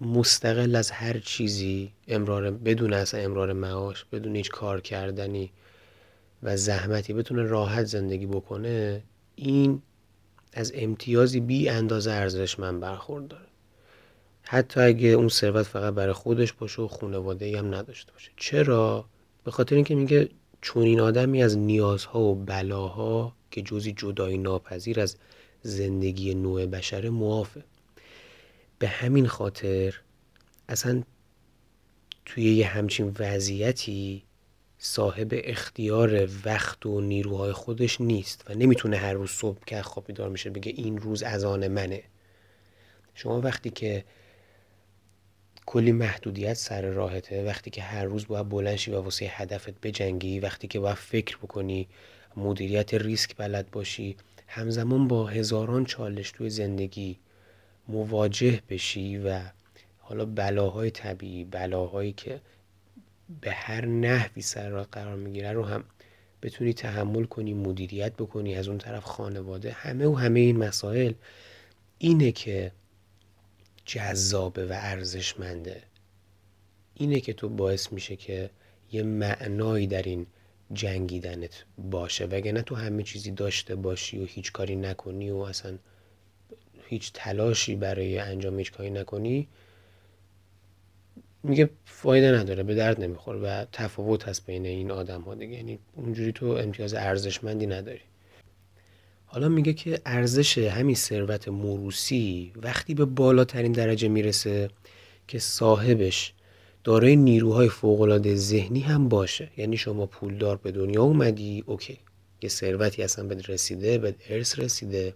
مستقل 0.00 0.74
از 0.74 0.90
هر 0.90 1.18
چیزی 1.18 1.92
امرار 2.08 2.50
بدون 2.50 2.92
اصلا 2.92 3.20
امرار 3.20 3.52
معاش 3.52 4.04
بدون 4.04 4.36
هیچ 4.36 4.50
کار 4.50 4.80
کردنی 4.80 5.52
و 6.42 6.56
زحمتی 6.56 7.12
بتونه 7.12 7.42
راحت 7.42 7.84
زندگی 7.84 8.26
بکنه 8.26 9.02
این 9.36 9.82
از 10.52 10.72
امتیازی 10.74 11.40
بی 11.40 11.68
اندازه 11.68 12.10
ارزش 12.10 12.58
من 12.58 12.80
برخورد 12.80 13.34
حتی 14.42 14.80
اگه 14.80 15.08
اون 15.08 15.28
ثروت 15.28 15.66
فقط 15.66 15.94
برای 15.94 16.12
خودش 16.12 16.52
باشه 16.52 16.82
و 16.82 16.88
خانواده 16.88 17.58
هم 17.58 17.74
نداشته 17.74 18.12
باشه. 18.12 18.30
چرا؟ 18.36 19.04
به 19.44 19.50
خاطر 19.50 19.74
اینکه 19.74 19.94
میگه 19.94 20.28
چون 20.60 20.82
این 20.82 21.00
آدمی 21.00 21.42
از 21.42 21.58
نیازها 21.58 22.20
و 22.20 22.34
بلاها 22.34 23.36
که 23.50 23.62
جزی 23.62 23.92
جدایی 23.92 24.38
ناپذیر 24.38 25.00
از 25.00 25.16
زندگی 25.62 26.34
نوع 26.34 26.66
بشر 26.66 27.08
معافه 27.08 27.64
به 28.78 28.88
همین 28.88 29.26
خاطر 29.26 30.00
اصلا 30.68 31.02
توی 32.24 32.54
یه 32.54 32.66
همچین 32.66 33.16
وضعیتی 33.18 34.22
صاحب 34.78 35.28
اختیار 35.32 36.28
وقت 36.44 36.86
و 36.86 37.00
نیروهای 37.00 37.52
خودش 37.52 38.00
نیست 38.00 38.44
و 38.48 38.54
نمی‌تونه 38.54 38.96
هر 38.96 39.12
روز 39.12 39.30
صبح 39.30 39.64
که 39.66 39.82
خواب 39.82 40.06
بیدار 40.06 40.28
میشه 40.28 40.50
بگه 40.50 40.72
این 40.76 40.98
روز 40.98 41.22
از 41.22 41.44
آن 41.44 41.68
منه. 41.68 42.02
شما 43.14 43.40
وقتی 43.40 43.70
که 43.70 44.04
کلی 45.66 45.92
محدودیت 45.92 46.54
سر 46.54 46.82
راهته. 46.82 47.44
وقتی 47.44 47.70
که 47.70 47.82
هر 47.82 48.04
روز 48.04 48.26
باید 48.26 48.48
بلنشی 48.48 48.90
و 48.90 49.00
واسه 49.00 49.26
هدفت 49.26 49.80
بجنگی 49.80 50.40
وقتی 50.40 50.68
که 50.68 50.80
باید 50.80 50.96
فکر 50.96 51.36
بکنی 51.36 51.88
مدیریت 52.36 52.94
ریسک 52.94 53.36
بلد 53.36 53.70
باشی 53.70 54.16
همزمان 54.48 55.08
با 55.08 55.26
هزاران 55.26 55.84
چالش 55.84 56.30
توی 56.30 56.50
زندگی 56.50 57.18
مواجه 57.88 58.60
بشی 58.68 59.18
و 59.18 59.40
حالا 59.98 60.24
بلاهای 60.24 60.90
طبیعی 60.90 61.44
بلاهایی 61.44 62.12
که 62.12 62.40
به 63.40 63.50
هر 63.52 63.86
نحوی 63.86 64.42
سر 64.42 64.68
را 64.68 64.84
قرار 64.84 65.16
می‌گیره 65.16 65.52
رو 65.52 65.64
هم 65.64 65.84
بتونی 66.42 66.72
تحمل 66.72 67.24
کنی 67.24 67.54
مدیریت 67.54 68.12
بکنی 68.12 68.54
از 68.54 68.68
اون 68.68 68.78
طرف 68.78 69.04
خانواده 69.04 69.72
همه 69.72 70.06
و 70.06 70.14
همه 70.14 70.40
این 70.40 70.56
مسائل 70.56 71.12
اینه 71.98 72.32
که 72.32 72.72
جذابه 73.86 74.66
و 74.66 74.72
ارزشمنده. 74.72 75.82
اینه 76.94 77.20
که 77.20 77.32
تو 77.32 77.48
باعث 77.48 77.92
میشه 77.92 78.16
که 78.16 78.50
یه 78.92 79.02
معنایی 79.02 79.86
در 79.86 80.02
این 80.02 80.26
جنگیدنت 80.72 81.64
باشه. 81.78 82.24
وگرنه 82.24 82.62
تو 82.62 82.74
همه 82.74 83.02
چیزی 83.02 83.30
داشته 83.30 83.74
باشی 83.74 84.18
و 84.18 84.24
هیچ 84.24 84.52
کاری 84.52 84.76
نکنی 84.76 85.30
و 85.30 85.36
اصلا 85.36 85.78
هیچ 86.86 87.10
تلاشی 87.14 87.76
برای 87.76 88.18
انجام 88.18 88.58
هیچ 88.58 88.72
کاری 88.72 88.90
نکنی 88.90 89.48
میگه 91.42 91.70
فایده 91.84 92.32
نداره 92.32 92.62
به 92.62 92.74
درد 92.74 93.00
نمی‌خوره 93.00 93.38
و 93.38 93.64
تفاوت 93.72 94.28
هست 94.28 94.46
بین 94.46 94.66
این 94.66 94.90
آدم 94.90 95.20
ها 95.20 95.34
دیگه. 95.34 95.54
یعنی 95.54 95.78
اونجوری 95.96 96.32
تو 96.32 96.46
امتیاز 96.46 96.94
ارزشمندی 96.94 97.66
نداری. 97.66 98.00
حالا 99.26 99.48
میگه 99.48 99.72
که 99.72 100.00
ارزش 100.06 100.58
همین 100.58 100.94
ثروت 100.94 101.48
موروسی 101.48 102.52
وقتی 102.62 102.94
به 102.94 103.04
بالاترین 103.04 103.72
درجه 103.72 104.08
می‌رسه 104.08 104.70
که 105.28 105.38
صاحبش 105.38 106.32
دارای 106.84 107.16
نیروهای 107.16 107.68
فوقالعاده 107.68 108.34
ذهنی 108.34 108.80
هم 108.80 109.08
باشه. 109.08 109.50
یعنی 109.56 109.76
شما 109.76 110.06
پولدار 110.06 110.56
به 110.56 110.72
دنیا 110.72 111.02
اومدی 111.02 111.64
اوکی. 111.66 111.98
یه 112.42 112.48
ثروتی 112.48 113.02
اصلا 113.02 113.24
به 113.24 113.42
رسیده 113.48 113.98
به 113.98 114.14
ارث 114.28 114.58
رسیده. 114.58 115.14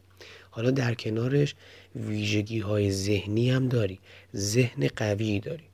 حالا 0.50 0.70
در 0.70 0.94
کنارش 0.94 1.54
ویژگی 1.96 2.58
های 2.58 2.92
ذهنی 2.92 3.50
هم 3.50 3.68
داری. 3.68 3.98
ذهن 4.36 4.88
قوی 4.96 5.40
داری. 5.40 5.64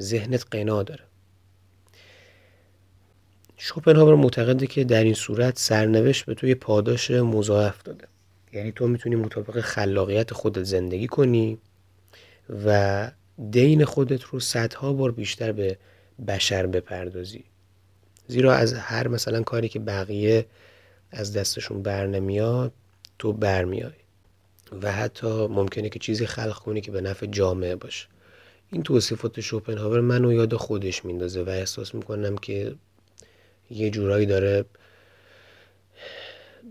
ذهنت 0.00 0.44
قنا 0.50 0.82
داره. 0.82 1.04
شوپنهاور 3.56 4.14
معتقده 4.14 4.66
که 4.66 4.84
در 4.84 5.04
این 5.04 5.14
صورت 5.14 5.58
سرنوشت 5.58 6.24
به 6.24 6.34
توی 6.34 6.54
پاداش 6.54 7.10
مضاعف 7.10 7.82
داده. 7.82 8.06
یعنی 8.52 8.72
تو 8.72 8.86
می‌تونی 8.88 9.16
مطابق 9.16 9.60
خلاقیت 9.60 10.32
خودت 10.32 10.62
زندگی 10.62 11.06
کنی 11.06 11.58
و 12.66 13.10
دین 13.50 13.84
خودت 13.84 14.22
رو 14.22 14.40
صدها 14.40 14.92
بار 14.92 15.12
بیشتر 15.12 15.52
به 15.52 15.78
بشر 16.28 16.66
بپردازی. 16.66 17.44
زیرا 18.26 18.54
از 18.54 18.74
هر 18.74 19.08
مثلا 19.08 19.42
کاری 19.42 19.68
که 19.68 19.78
بقیه 19.78 20.46
از 21.10 21.32
دستشون 21.32 21.82
بر 21.82 22.06
نمیاد 22.06 22.72
تو 23.18 23.32
برمیای 23.32 23.92
و 24.82 24.92
حتی 24.92 25.46
ممکنه 25.46 25.88
که 25.88 25.98
چیزی 25.98 26.26
خلق 26.26 26.58
کنی 26.58 26.80
که 26.80 26.90
به 26.90 27.00
نفع 27.00 27.26
جامعه 27.26 27.76
باشه. 27.76 28.06
این 28.72 28.82
توصیفات 28.82 29.40
شوپنهاور 29.40 30.00
منو 30.00 30.32
یاد 30.32 30.54
خودش 30.54 31.04
میندازه 31.04 31.42
و 31.42 31.48
احساس 31.48 31.94
می‌کنم 31.94 32.38
که 32.38 32.74
یه 33.70 33.90
جورایی 33.90 34.26
داره 34.26 34.64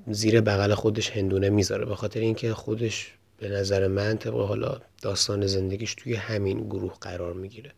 زیر 0.08 0.41
بغل 0.41 0.73
خودش 0.73 1.10
هندونه 1.10 1.49
می‌ذاره 1.49 1.86
به 1.86 1.95
خاطر 1.95 2.19
اینکه 2.19 2.53
خودش 2.53 3.13
به 3.38 3.49
نظر 3.49 3.88
من 3.88 4.17
طبق 4.17 4.36
حالا 4.36 4.79
داستان 5.01 5.47
زندگیش 5.47 5.95
توی 5.95 6.15
همین 6.15 6.67
گروه 6.67 6.93
قرار 7.01 7.34
می‌گیره. 7.34 7.71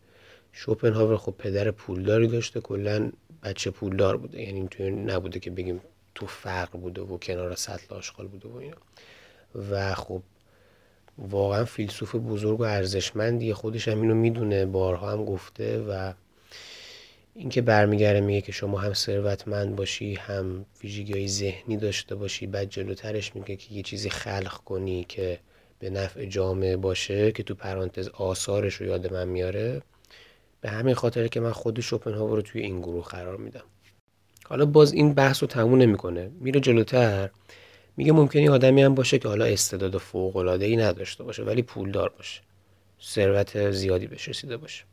شوپنهاور 0.52 1.16
خب 1.16 1.34
پدر 1.38 1.70
پولداری 1.70 2.26
داشته 2.26 2.60
کلا 2.60 3.12
بچه 3.42 3.70
پولدار 3.70 4.16
بوده. 4.16 4.42
یعنی 4.42 4.68
توی 4.70 4.90
نبوده 4.90 5.40
که 5.40 5.50
بگیم 5.50 5.80
تو 6.14 6.26
فقر 6.26 6.78
بوده 6.78 7.02
و 7.02 7.18
کنار 7.18 7.54
سطل 7.54 7.94
آشغال 7.94 8.26
بوده 8.26 8.48
و 8.48 8.56
اینا. 8.56 8.76
و 9.70 9.94
خب 9.94 10.22
واقعا 11.18 11.64
فیلسوف 11.64 12.14
بزرگ 12.14 12.60
و 12.60 12.62
ارزشمندیه 12.62 13.54
خودش 13.54 13.88
هم 13.88 14.00
اینو 14.00 14.14
می‌دونه 14.14 14.66
بارها 14.66 15.12
هم 15.12 15.24
گفته 15.24 15.78
و 15.78 16.12
اینکه 17.38 17.62
برمیگرده 17.62 18.20
میگه 18.20 18.40
که 18.40 18.52
شما 18.52 18.78
هم 18.78 18.94
ثروتمند 18.94 19.76
باشی 19.76 20.14
هم 20.14 20.66
ویژگی 20.82 21.28
ذهنی 21.28 21.76
داشته 21.76 22.14
باشی 22.14 22.46
بعد 22.46 22.70
جلوترش 22.70 23.36
میگه 23.36 23.56
که 23.56 23.74
یه 23.74 23.82
چیزی 23.82 24.10
خلق 24.10 24.52
کنی 24.64 25.04
که 25.08 25.38
به 25.78 25.90
نفع 25.90 26.24
جامعه 26.24 26.76
باشه 26.76 27.32
که 27.32 27.42
تو 27.42 27.54
پرانتز 27.54 28.08
آثارش 28.08 28.74
رو 28.74 28.86
یاد 28.86 29.12
من 29.12 29.28
میاره. 29.28 29.82
به 30.60 30.70
همین 30.70 30.94
خاطره 30.94 31.28
که 31.28 31.40
من 31.40 31.52
خود 31.52 31.80
شوپنهاور 31.80 32.36
رو 32.36 32.42
توی 32.42 32.62
این 32.62 32.80
گروه 32.80 33.04
قرار 33.04 33.36
میدم. 33.36 33.64
حالا 34.44 34.66
باز 34.66 34.92
این 34.92 35.14
بحث 35.14 35.42
رو 35.42 35.46
تموم 35.46 35.78
نمی‌کنه. 35.78 36.30
میره 36.40 36.60
جلوتر. 36.60 37.30
میگه 37.96 38.12
ممکنی 38.12 38.48
آدمی 38.48 38.82
هم 38.82 38.94
باشه 38.94 39.18
که 39.18 39.28
حالا 39.28 39.44
استعداد 39.44 39.98
فوق 39.98 40.36
العاده 40.36 40.64
ای 40.64 40.76
نداشته 40.76 41.24
باشه 41.24 41.42
ولی 41.42 41.62
پولدار 41.62 42.08
باشه. 42.08 42.40
ثروت 43.02 43.70
زیادی 43.70 44.06
بهش 44.06 44.28
رسیده 44.28 44.56
باشه. 44.56 44.84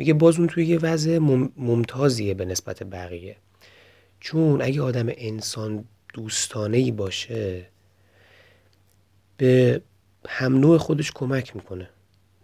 میگه 0.00 0.14
باز 0.14 0.38
اون 0.38 0.46
توی 0.46 0.66
یه 0.66 0.78
وضع 0.78 1.18
ممتازیه 1.56 2.34
به 2.34 2.44
نسبت 2.44 2.82
بقیه. 2.82 3.36
چون 4.20 4.62
اگه 4.62 4.82
آدم 4.82 5.06
انسان 5.08 5.84
دوستانه 6.14 6.76
ای 6.76 6.90
باشه 6.90 7.66
به 9.36 9.82
هم 10.28 10.56
نوع 10.56 10.78
خودش 10.78 11.12
کمک 11.12 11.56
می‌کنه. 11.56 11.90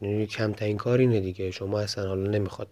یعنی 0.02 0.26
کمترین 0.26 0.76
کار 0.76 0.98
اینه 0.98 1.20
دیگه. 1.20 1.50
شما 1.50 1.80
اصلا 1.80 2.08
حالا 2.08 2.30
نمی‌خواد 2.30 2.68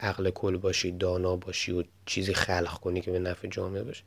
عقل 0.00 0.30
کل 0.30 0.56
باشی 0.56 0.92
دانا 0.92 1.36
باشی 1.36 1.72
و 1.72 1.84
چیزی 2.06 2.34
خلق 2.34 2.78
کنی 2.78 3.00
که 3.00 3.10
به 3.10 3.18
نفع 3.18 3.48
جامعه 3.48 3.82
باشه. 3.82 4.04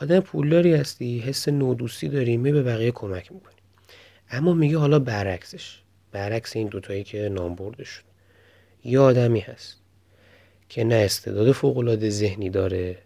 آدم 0.00 0.20
پولداری 0.20 0.74
هستی 0.74 1.18
حس 1.18 1.48
نودوستی 1.48 2.08
داری 2.08 2.36
می 2.36 2.52
به 2.52 2.62
بقیه 2.62 2.90
کمک 2.90 3.32
می‌کنی. 3.32 3.54
اما 4.30 4.54
میگه 4.54 4.78
حالا 4.78 4.98
برعکسش. 4.98 5.82
برعکس 6.12 6.56
این 6.56 6.68
دوتایی 6.68 7.04
که 7.04 7.28
نام 7.28 7.54
برده 7.54 7.84
شد 7.84 8.11
یه 8.84 8.98
آدمی 9.00 9.40
هست 9.40 9.76
که 10.68 10.84
نه 10.84 10.94
استعداد 10.94 11.52
فوقالعاده 11.52 12.10
ذهنی 12.10 12.50
داره 12.50 12.98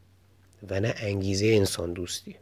و 0.70 0.80
نه 0.80 0.94
انگیزه 0.96 1.46
انسان 1.46 1.92
دوستی. 1.92 2.36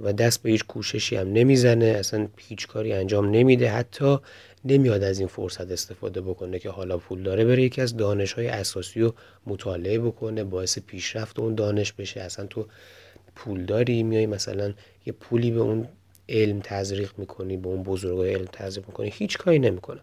و 0.00 0.12
دست 0.12 0.42
به 0.42 0.50
هیچ 0.50 0.64
کوششی 0.64 1.16
هم 1.16 1.32
نمی‌زنه 1.32 1.86
اصلا 1.86 2.28
هیچ 2.36 2.66
کاری 2.66 2.92
انجام 2.92 3.30
نمیده 3.30 3.70
حتی 3.70 4.18
نمیاد 4.64 5.02
از 5.02 5.18
این 5.18 5.28
فرصت 5.28 5.70
استفاده 5.70 6.20
بکنه 6.20 6.58
که 6.58 6.70
حالا 6.70 6.98
پول 6.98 7.22
داره 7.22 7.44
بره 7.44 7.62
یکی 7.62 7.80
از 7.80 7.96
دانش 7.96 8.32
های 8.32 8.46
اساسی 8.48 9.00
رو 9.00 9.14
مطالعه 9.46 9.98
بکنه 9.98 10.44
باعث 10.44 10.78
پیشرفت 10.78 11.38
اون 11.38 11.54
دانش 11.54 11.92
بشه. 11.92 12.20
اصلا 12.20 12.46
تو 12.46 12.66
پول 13.36 13.64
داری 13.64 14.02
میای 14.02 14.26
مثلا 14.26 14.74
یه 15.06 15.12
پولی 15.12 15.50
به 15.50 15.60
اون 15.60 15.88
علم 16.28 16.60
تزریق 16.64 17.12
می‌کنی 17.18 17.56
به 17.56 17.68
اون 17.68 17.82
بزرگای 17.82 18.34
علم 18.34 18.48
تزریق 18.52 18.86
می‌کنی 18.86 19.10
هیچ 19.14 19.38
کاری 19.38 19.58
نمی‌کنه. 19.58 20.00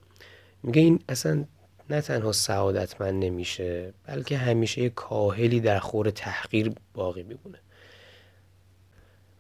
میگه 0.63 0.82
این 0.82 0.99
اصلا 1.09 1.45
نه 1.89 2.01
تنها 2.01 2.31
سعادتمند 2.31 3.23
نمیشه 3.23 3.93
بلکه 4.03 4.38
همیشه 4.38 4.81
یه 4.81 4.89
کاهلی 4.89 5.59
در 5.59 5.79
خور 5.79 6.09
تحقیر 6.09 6.73
باقی 6.93 7.23
میمونه. 7.23 7.59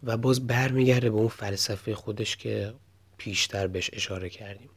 و 0.03 0.17
باز 0.17 0.47
برمیگرده 0.47 1.09
به 1.09 1.15
اون 1.17 1.27
فلسفه 1.27 1.95
خودش 1.95 2.37
که 2.37 2.73
پیشتر 3.17 3.67
بهش 3.67 3.89
اشاره 3.93 4.29
کردیم. 4.29 4.69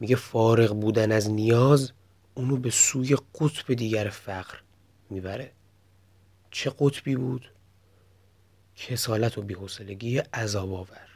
میگه 0.00 0.16
فارغ 0.16 0.80
بودن 0.80 1.12
از 1.12 1.30
نیاز 1.30 1.92
اونو 2.34 2.56
به 2.56 2.70
سوی 2.70 3.16
قطب 3.40 3.74
دیگر 3.74 4.08
فقر 4.08 4.58
می‌بره. 5.10 5.50
چه 6.50 6.72
قطبی 6.78 7.16
بود؟ 7.16 7.50
کسالت 8.76 9.38
و 9.38 9.42
بیحسلگی 9.42 10.18
عذاب 10.18 10.72
آور 10.72 11.13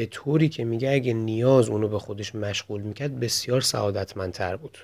به 0.00 0.06
طوری 0.06 0.48
که 0.48 0.64
میگه 0.64 0.90
اگه 0.90 1.12
نیاز 1.12 1.68
اونو 1.68 1.88
به 1.88 1.98
خودش 1.98 2.34
مشغول 2.34 2.80
می‌کرد 2.80 3.20
بسیار 3.20 3.60
سعادتمندتر 3.60 4.56
بود. 4.56 4.78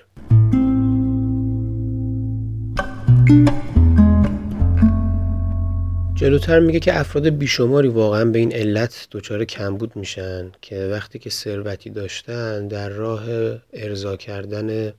جلوتر 6.15 6.59
میگه 6.59 6.79
که 6.79 6.99
افراد 6.99 7.29
بیشماری 7.29 7.87
واقعا 7.87 8.25
به 8.25 8.39
این 8.39 8.53
علت 8.53 9.07
دچار 9.11 9.45
کمبود 9.45 9.95
میشن 9.95 10.51
که 10.61 10.87
وقتی 10.91 11.19
که 11.19 11.29
ثروتی 11.29 11.89
داشتن 11.89 12.67
در 12.67 12.89
راه 12.89 13.23
ارضا 13.73 14.15
کردن 14.15 14.93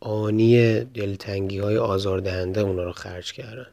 آنی 0.00 0.80
دلتنگی 0.84 1.58
های 1.58 1.76
آزاردهنده 1.76 2.60
اونا 2.60 2.84
رو 2.84 2.92
خرج 2.92 3.32
کردن. 3.32 3.66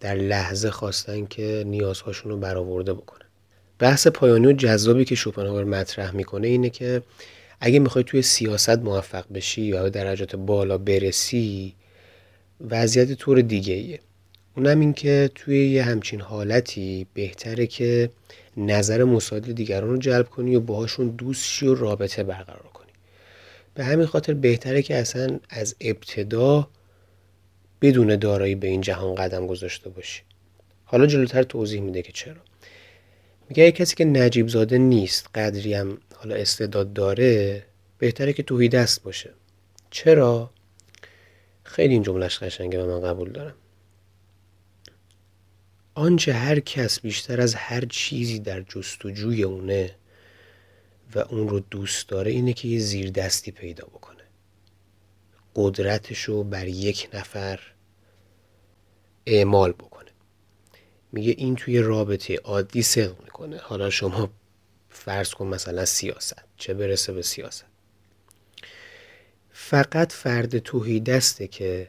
در 0.00 0.14
لحظه 0.14 0.70
خواستن 0.70 1.26
که 1.26 1.64
نیازهاشون 1.66 2.32
رو 2.32 2.38
برآورده 2.38 2.92
بکنن. 2.92 3.17
بحث 3.78 4.06
پایانی 4.06 4.46
و 4.46 4.52
جذابی 4.52 5.04
که 5.04 5.14
شوپنهاور 5.14 5.64
مطرح 5.64 6.16
می‌کنه 6.16 6.48
اینه 6.48 6.70
که 6.70 7.02
اگه 7.60 7.78
می‌خوای 7.78 8.04
توی 8.04 8.22
سیاست 8.22 8.78
موفق 8.78 9.24
بشی 9.34 9.62
یا 9.62 9.88
درجات 9.88 10.36
بالا 10.36 10.78
برسی 10.78 11.74
وضعیت 12.60 13.12
طور 13.12 13.40
دیگه 13.40 13.74
ایه. 13.74 14.00
اونم 14.56 14.80
این 14.80 14.92
که 14.92 15.30
توی 15.34 15.68
یه 15.70 15.82
همچین 15.82 16.20
حالتی 16.20 17.06
بهتره 17.14 17.66
که 17.66 18.10
نظر 18.56 19.04
مساعد 19.04 19.54
دیگران 19.54 19.90
رو 19.90 19.96
جلب 19.96 20.28
کنی 20.28 20.56
و 20.56 20.60
باهاشون 20.60 21.08
دوست 21.08 21.44
شی 21.44 21.66
و 21.66 21.74
رابطه 21.74 22.22
برقرار 22.22 22.70
کنی. 22.74 22.90
به 23.74 23.84
همین 23.84 24.06
خاطر 24.06 24.34
بهتره 24.34 24.82
که 24.82 24.96
اصلا 24.96 25.40
از 25.50 25.76
ابتدا 25.80 26.68
بدون 27.82 28.16
دارایی 28.16 28.54
به 28.54 28.68
این 28.68 28.80
جهان 28.80 29.14
قدم 29.14 29.46
گذاشته 29.46 29.90
باشی. 29.90 30.22
حالا 30.84 31.06
جلوتر 31.06 31.42
توضیح 31.42 31.80
میده 31.80 32.02
که 32.02 32.12
چرا. 32.12 32.47
میگه 33.48 33.64
یه 33.64 33.72
کسی 33.72 33.96
که 33.96 34.04
نجیب 34.04 34.48
زاده 34.48 34.78
نیست 34.78 35.28
قدری 35.34 35.74
هم 35.74 35.98
حالا 36.14 36.34
استعداد 36.34 36.92
داره 36.92 37.64
بهتره 37.98 38.32
که 38.32 38.42
توهی 38.42 38.68
دست 38.68 39.02
باشه. 39.02 39.30
چرا؟ 39.90 40.50
خیلی 41.62 41.94
این 41.94 42.02
جملهش 42.02 42.38
قشنگه 42.38 42.82
و 42.82 42.86
من 42.86 43.08
قبول 43.08 43.32
دارم. 43.32 43.54
آنچه 45.94 46.32
هر 46.32 46.60
کس 46.60 47.00
بیشتر 47.00 47.40
از 47.40 47.54
هر 47.54 47.84
چیزی 47.84 48.38
در 48.38 48.60
جستجوی 48.60 49.42
اونه 49.42 49.94
و 51.14 51.18
اون 51.18 51.48
رو 51.48 51.60
دوست 51.60 52.08
داره 52.08 52.30
اینه 52.30 52.52
که 52.52 52.68
یه 52.68 52.78
زیر 52.78 53.10
دستی 53.10 53.50
پیدا 53.50 53.86
بکنه. 53.86 54.22
قدرتش 55.54 56.20
رو 56.20 56.44
بر 56.44 56.68
یک 56.68 57.08
نفر 57.14 57.60
اعمال 59.26 59.72
بکنه. 59.72 60.10
میگه 61.12 61.34
این 61.38 61.56
توی 61.56 61.78
رابطه 61.78 62.36
عادی 62.36 62.82
صدق 62.82 63.22
می‌کنه. 63.24 63.58
حالا 63.62 63.90
شما 63.90 64.30
فرض 64.90 65.30
کن 65.30 65.46
مثلا 65.46 65.84
سیاست. 65.84 66.44
چه 66.56 66.74
برسه 66.74 67.12
به 67.12 67.22
سیاست. 67.22 67.64
فقط 69.50 70.12
فرد 70.12 70.58
توهی 70.58 71.00
دسته 71.00 71.48
که 71.48 71.88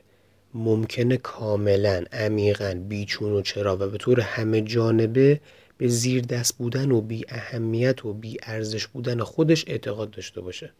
ممکنه 0.53 1.17
کاملا 1.17 2.03
عمیقا 2.11 2.83
بیچون 2.89 3.31
و 3.31 3.41
چرا 3.41 3.75
و 3.75 3.79
به 3.79 3.97
طور 3.97 4.19
همه 4.19 4.61
جانبه 4.61 5.41
به 5.77 5.87
زیر 5.87 6.23
دست 6.23 6.57
بودن 6.57 6.91
و 6.91 7.01
بی 7.01 7.25
اهمیت 7.29 8.05
و 8.05 8.13
بی 8.13 8.37
ارزش 8.43 8.87
بودن 8.87 9.23
خودش 9.23 9.63
اعتقاد 9.67 10.11
داشته 10.11 10.41
باشه. 10.41 10.73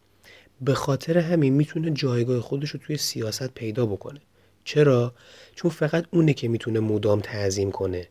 به 0.62 0.74
خاطر 0.74 1.18
همین 1.18 1.54
می‌تونه 1.54 1.92
جایگاه 1.92 2.42
خودش 2.42 2.70
رو 2.70 2.80
توی 2.80 2.98
سیاست 2.98 3.48
پیدا 3.48 3.86
بکنه. 3.86 4.22
چرا؟ 4.64 5.14
چون 5.56 5.72
فقط 5.72 6.06
اونه 6.12 6.34
که 6.34 6.48
می‌تونه 6.48 6.80
مدام 6.80 7.20
تعظیم 7.20 7.72
کنه. 7.72 8.08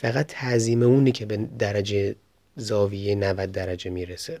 فقط 0.00 0.26
تعظیم 0.26 0.82
اونه 0.82 1.12
که 1.12 1.26
به 1.26 1.36
درجه 1.36 2.16
زاویه 2.56 3.14
90 3.14 3.52
درجه 3.52 3.90
می‌رسه. 3.90 4.40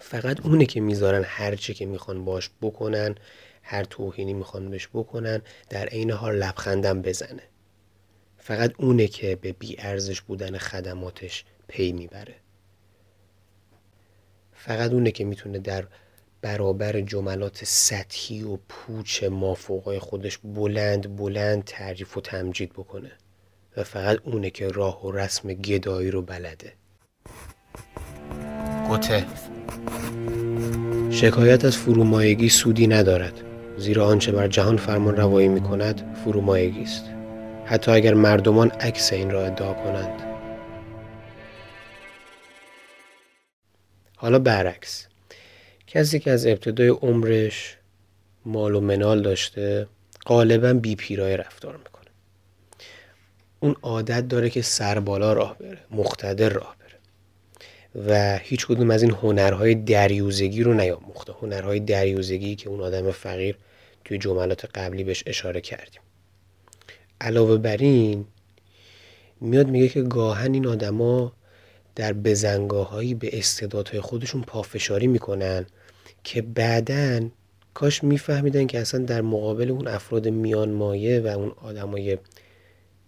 فقط 0.00 0.46
اونه 0.46 0.66
که 0.66 0.80
می‌ذارن 0.80 1.22
هرچه 1.26 1.74
که 1.74 1.86
می‌خوان 1.86 2.24
باش 2.24 2.50
بکنن 2.62 3.14
هر 3.62 3.84
توهینی 3.84 4.32
می‌خوان 4.32 4.70
بهش 4.70 4.88
بکنن 4.88 5.42
در 5.70 5.86
عین 5.86 6.10
حال 6.10 6.34
لبخندم 6.36 7.02
بزنه. 7.02 7.42
فقط 8.38 8.72
اونه 8.78 9.06
که 9.06 9.36
به 9.36 9.52
بی 9.52 9.76
ارزش 9.78 10.20
بودن 10.20 10.58
خدماتش 10.58 11.44
پی 11.68 11.92
می‌بره. 11.92 12.34
فقط 14.52 14.92
اونه 14.92 15.10
که 15.10 15.24
می‌تونه 15.24 15.58
در 15.58 15.86
برابر 16.40 17.00
جملات 17.00 17.64
سطحی 17.64 18.42
و 18.42 18.58
پوچ 18.68 19.24
مافوقای 19.24 19.98
خودش 19.98 20.38
بلند 20.38 21.16
بلند 21.16 21.64
تعریف 21.64 22.16
و 22.16 22.20
تمجید 22.20 22.72
بکنه. 22.72 23.12
و 23.78 23.84
فقط 23.84 24.18
اونه 24.24 24.50
که 24.50 24.68
راه 24.68 25.06
و 25.06 25.12
رسم 25.12 25.52
گدایی 25.52 26.10
رو 26.10 26.22
بلده. 26.22 26.72
گوته. 28.88 29.24
شکایت 31.10 31.64
از 31.64 31.76
فرومایگی 31.76 32.48
سودی 32.48 32.86
ندارد. 32.86 33.32
زیرا 33.76 34.06
آنچه 34.06 34.32
بر 34.32 34.48
جهان 34.48 34.76
فرمان 34.76 35.16
روایی 35.16 35.48
می 35.48 35.60
کند 35.60 36.16
فرومایگی 36.24 36.82
است. 36.82 37.04
حتی 37.64 37.90
اگر 37.90 38.14
مردمان 38.14 38.70
عکس 38.70 39.12
این 39.12 39.30
را 39.30 39.46
ادعا 39.46 39.72
کنند. 39.72 40.22
حالا 44.16 44.38
برعکس. 44.38 45.06
کسی 45.86 46.18
که 46.18 46.30
از 46.30 46.46
ابتدای 46.46 46.88
عمرش 46.88 47.76
مال 48.46 48.74
و 48.74 48.80
منال 48.80 49.22
داشته 49.22 49.86
غالبا 50.26 50.72
بی 50.72 50.96
پیرای 50.96 51.36
رفتار 51.36 51.76
می‌کنه 51.76 51.97
اون 53.60 53.76
عادت 53.82 54.28
داره 54.28 54.50
که 54.50 54.62
سر 54.62 55.00
بالا 55.00 55.32
راه 55.32 55.58
بره 55.58 55.78
مقتدر 55.90 56.48
راه 56.48 56.76
بره. 56.80 56.88
و 58.06 58.38
هیچ 58.38 58.66
کدوم 58.66 58.90
از 58.90 59.02
این 59.02 59.12
هنرهای 59.12 59.74
دریوزگی 59.74 60.62
رو 60.62 60.74
نیاموخته. 60.74 61.32
هنرهای 61.32 61.80
دریوزگی 61.80 62.56
که 62.56 62.68
اون 62.68 62.80
آدم 62.80 63.10
فقیر 63.10 63.58
توی 64.04 64.18
جملات 64.18 64.64
قبلی 64.64 65.04
بهش 65.04 65.22
اشاره 65.26 65.60
کردیم. 65.60 66.00
علاوه 67.20 67.56
بر 67.56 67.76
این 67.76 68.24
میاد 69.40 69.68
میگه 69.68 69.88
که 69.88 70.02
گاهن 70.02 70.54
این 70.54 70.66
آدما 70.66 71.32
در 71.94 72.12
بزنگاهایی 72.12 73.14
به 73.14 73.38
استعدادهای 73.38 74.00
خودشون 74.00 74.42
پافشاری 74.42 75.06
می‌کنن 75.06 75.66
که 76.24 76.42
بعدا 76.42 77.28
کاش 77.74 78.04
میفهمیدن 78.04 78.66
که 78.66 78.78
اصلا 78.78 79.04
در 79.04 79.20
مقابل 79.20 79.70
اون 79.70 79.88
افراد 79.88 80.28
میان 80.28 80.70
مایه 80.70 81.20
و 81.20 81.26
اون 81.26 81.52
آدمای 81.62 82.18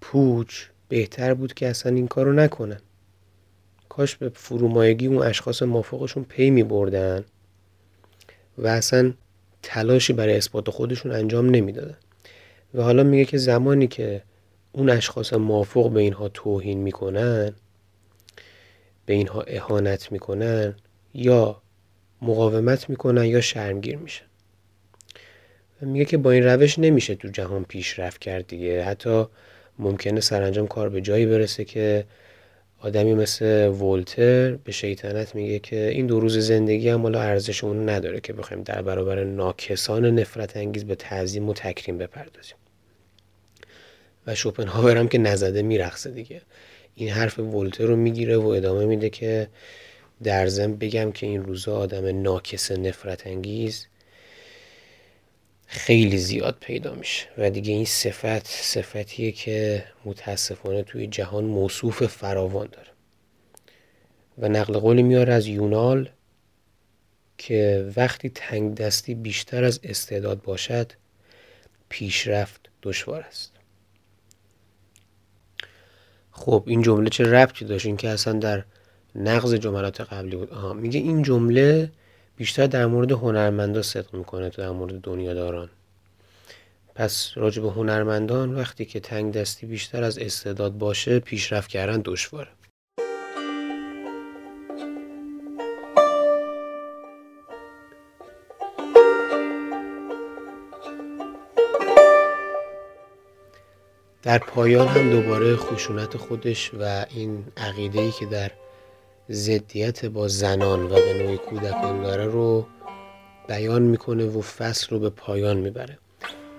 پوچ 0.00 0.64
بهتر 0.88 1.34
بود 1.34 1.54
که 1.54 1.68
اصلا 1.68 1.94
این 1.94 2.08
کارو 2.08 2.32
نکنن. 2.32 2.80
کاش 3.88 4.16
به 4.16 4.28
فرومایگی 4.28 5.06
اون 5.06 5.22
اشخاص 5.22 5.62
مافوقشون 5.62 6.24
پی 6.24 6.50
می 6.50 6.62
بردن 6.62 7.24
و 8.58 8.66
اصلا 8.66 9.12
تلاشی 9.62 10.12
برای 10.12 10.36
اثبات 10.36 10.70
خودشون 10.70 11.12
انجام 11.12 11.50
نمی‌دادن. 11.50 11.96
و 12.74 12.82
حالا 12.82 13.02
میگه 13.02 13.24
که 13.24 13.38
زمانی 13.38 13.86
که 13.86 14.22
اون 14.72 14.90
اشخاص 14.90 15.32
موافق 15.32 15.90
به 15.90 16.00
اینها 16.00 16.28
توهین 16.28 16.78
می‌کنن 16.78 17.54
به 19.06 19.12
اینها 19.14 19.42
اهانت 19.42 20.12
می‌کنن 20.12 20.74
یا 21.14 21.62
مقاومت 22.22 22.90
می‌کنن 22.90 23.24
یا 23.24 23.40
شرمگیر 23.40 23.96
میشن. 23.96 24.24
و 25.82 25.86
میگه 25.86 26.04
که 26.04 26.16
با 26.16 26.30
این 26.30 26.44
روش 26.44 26.78
نمیشه 26.78 27.14
تو 27.14 27.28
جهان 27.28 27.64
پیشرفت 27.64 28.20
کرد 28.20 28.46
دیگه. 28.46 28.84
حتی 28.84 29.26
ممکنه 29.80 30.20
سرانجام 30.20 30.66
کار 30.66 30.88
به 30.88 31.00
جایی 31.00 31.26
برسه 31.26 31.64
که 31.64 32.04
آدمی 32.78 33.14
مثل 33.14 33.68
ولتر 33.68 34.50
به 34.50 34.72
شیطنت 34.72 35.34
میگه 35.34 35.58
که 35.58 35.88
این 35.88 36.06
دو 36.06 36.20
روز 36.20 36.38
زندگی 36.38 36.88
هم 36.88 37.02
حالا 37.02 37.20
ارزش 37.20 37.64
اون 37.64 37.88
نداره 37.88 38.20
که 38.20 38.32
بخوایم 38.32 38.62
در 38.62 38.82
برابر 38.82 39.24
ناکسان 39.24 40.06
نفرت 40.06 40.56
انگیز 40.56 40.84
به 40.84 40.94
تعظیم 40.94 41.48
و 41.48 41.54
تکریم 41.54 41.98
بپردازیم. 41.98 42.56
و 44.26 44.34
شوپنهاور 44.34 44.96
هم 44.96 45.08
که 45.08 45.18
نزده 45.18 45.62
میرخصه 45.62 46.10
دیگه. 46.10 46.42
این 46.94 47.08
حرف 47.08 47.38
ولتر 47.38 47.84
رو 47.84 47.96
می‌گیره 47.96 48.36
و 48.36 48.46
ادامه 48.46 48.86
میده 48.86 49.10
که 49.10 49.48
در 50.22 50.46
ضمن 50.46 50.76
بگم 50.76 51.12
که 51.12 51.26
این 51.26 51.44
روزا 51.44 51.76
آدم 51.76 52.22
ناکس 52.22 52.72
نفرت 52.72 53.26
انگیز 53.26 53.86
خیلی 55.72 56.18
زیاد 56.18 56.56
پیدا 56.60 56.94
میشه. 56.94 57.26
و 57.38 57.50
دیگه 57.50 57.72
این 57.72 57.84
صفت 57.84 58.46
صفتیه 58.46 59.32
که 59.32 59.84
متاسفانه 60.04 60.82
توی 60.82 61.06
جهان 61.06 61.44
موصوف 61.44 62.06
فراوان 62.06 62.68
داره. 62.72 62.88
و 64.38 64.48
نقل 64.48 64.78
قولی 64.78 65.02
میاره 65.02 65.32
از 65.32 65.46
یونال 65.46 66.10
که 67.38 67.90
وقتی 67.96 68.28
تنگ 68.28 68.74
دستی 68.74 69.14
بیشتر 69.14 69.64
از 69.64 69.80
استعداد 69.82 70.42
باشد 70.42 70.92
پیشرفت 71.88 72.70
دشوار 72.82 73.20
است. 73.20 73.52
خب 76.30 76.64
این 76.66 76.82
جمله 76.82 77.10
چه 77.10 77.24
ربطی 77.24 77.64
داشت؟ 77.64 77.86
این 77.86 77.96
که 77.96 78.08
اصلا 78.08 78.32
در 78.32 78.64
نقض 79.14 79.54
جملات 79.54 80.00
قبلی 80.00 80.36
بود. 80.36 80.50
آها 80.50 80.72
میگه 80.72 81.00
این 81.00 81.22
جمله 81.22 81.90
بیشتر 82.40 82.66
در 82.66 82.86
مورد 82.86 83.12
هنرمندا 83.12 83.82
صدق 83.82 84.14
می‌کنه 84.14 84.50
تو 84.50 84.62
در 84.62 84.70
مورد 84.70 85.00
دنیاداران. 85.00 85.70
پس 86.94 87.32
راجع 87.34 87.62
به 87.62 87.70
هنرمندان 87.70 88.54
وقتی 88.54 88.84
که 88.84 89.00
تنگ 89.00 89.32
دستی 89.34 89.66
بیشتر 89.66 90.02
از 90.02 90.18
استعداد 90.18 90.72
باشه 90.72 91.18
پیشرفت 91.18 91.70
کردن 91.70 92.02
دشواره. 92.04 92.48
در 104.22 104.38
پایان 104.38 104.88
هم 104.88 105.10
دوباره 105.10 105.56
خشونت 105.56 106.16
خودش 106.16 106.70
و 106.74 107.06
این 107.10 107.44
عقیده‌ای 107.56 108.10
که 108.10 108.26
در 108.26 108.50
ضدیت 109.32 110.04
با 110.04 110.28
زنان 110.28 110.84
و 110.84 110.88
به 110.88 111.22
نوعی 111.22 111.36
کودکان 111.36 112.02
داره 112.02 112.24
رو 112.24 112.66
بیان 113.48 113.82
می‌کنه 113.82 114.24
و 114.24 114.40
فصل 114.40 114.86
رو 114.90 114.98
به 114.98 115.10
پایان 115.10 115.56
می‌بره. 115.56 115.98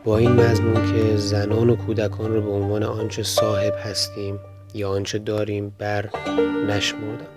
با 0.04 0.18
این 0.18 0.32
مضمون 0.32 0.92
که 0.92 1.18
زنان 1.18 1.70
و 1.70 1.76
کودکان 1.76 2.34
رو 2.34 2.42
به 2.42 2.52
عنوان 2.52 2.84
آنچه 2.84 3.24
صاحب 3.24 3.74
هستیم 3.84 4.40
یا 4.74 4.90
آنچه 4.90 5.20
داریم 5.20 5.76
بر 5.78 6.10
نشمردم 6.68 7.28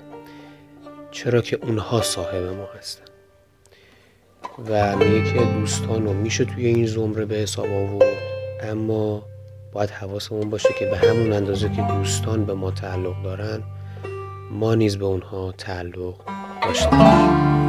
چرا 1.11 1.41
که 1.41 1.59
اونها 1.63 2.03
صاحب 2.03 2.43
ما 2.45 2.69
هستن. 2.79 3.05
و 4.69 4.97
میگه 4.97 5.33
که 5.33 5.45
دوستان 5.45 6.05
رو 6.05 6.13
میشه 6.13 6.45
توی 6.45 6.67
این 6.67 6.87
زمره 6.87 7.25
به 7.25 7.35
حساب 7.35 7.67
آورد. 7.67 8.19
اما 8.61 9.23
باید 9.73 9.91
حواسمون 9.91 10.51
باشه 10.51 10.69
که 10.79 10.87
به 10.87 10.97
همون 10.97 11.33
اندازه 11.33 11.69
که 11.69 11.83
دوستان 11.83 12.45
به 12.45 12.55
ما 12.55 12.71
تعلق 12.71 13.23
دارن 13.23 13.63
ما 14.55 14.75
نیز 14.75 14.99
به 14.99 15.05
اونها 15.05 15.53
تعلق 15.53 16.15
داشته 16.63 16.91
باشیم 16.91 17.64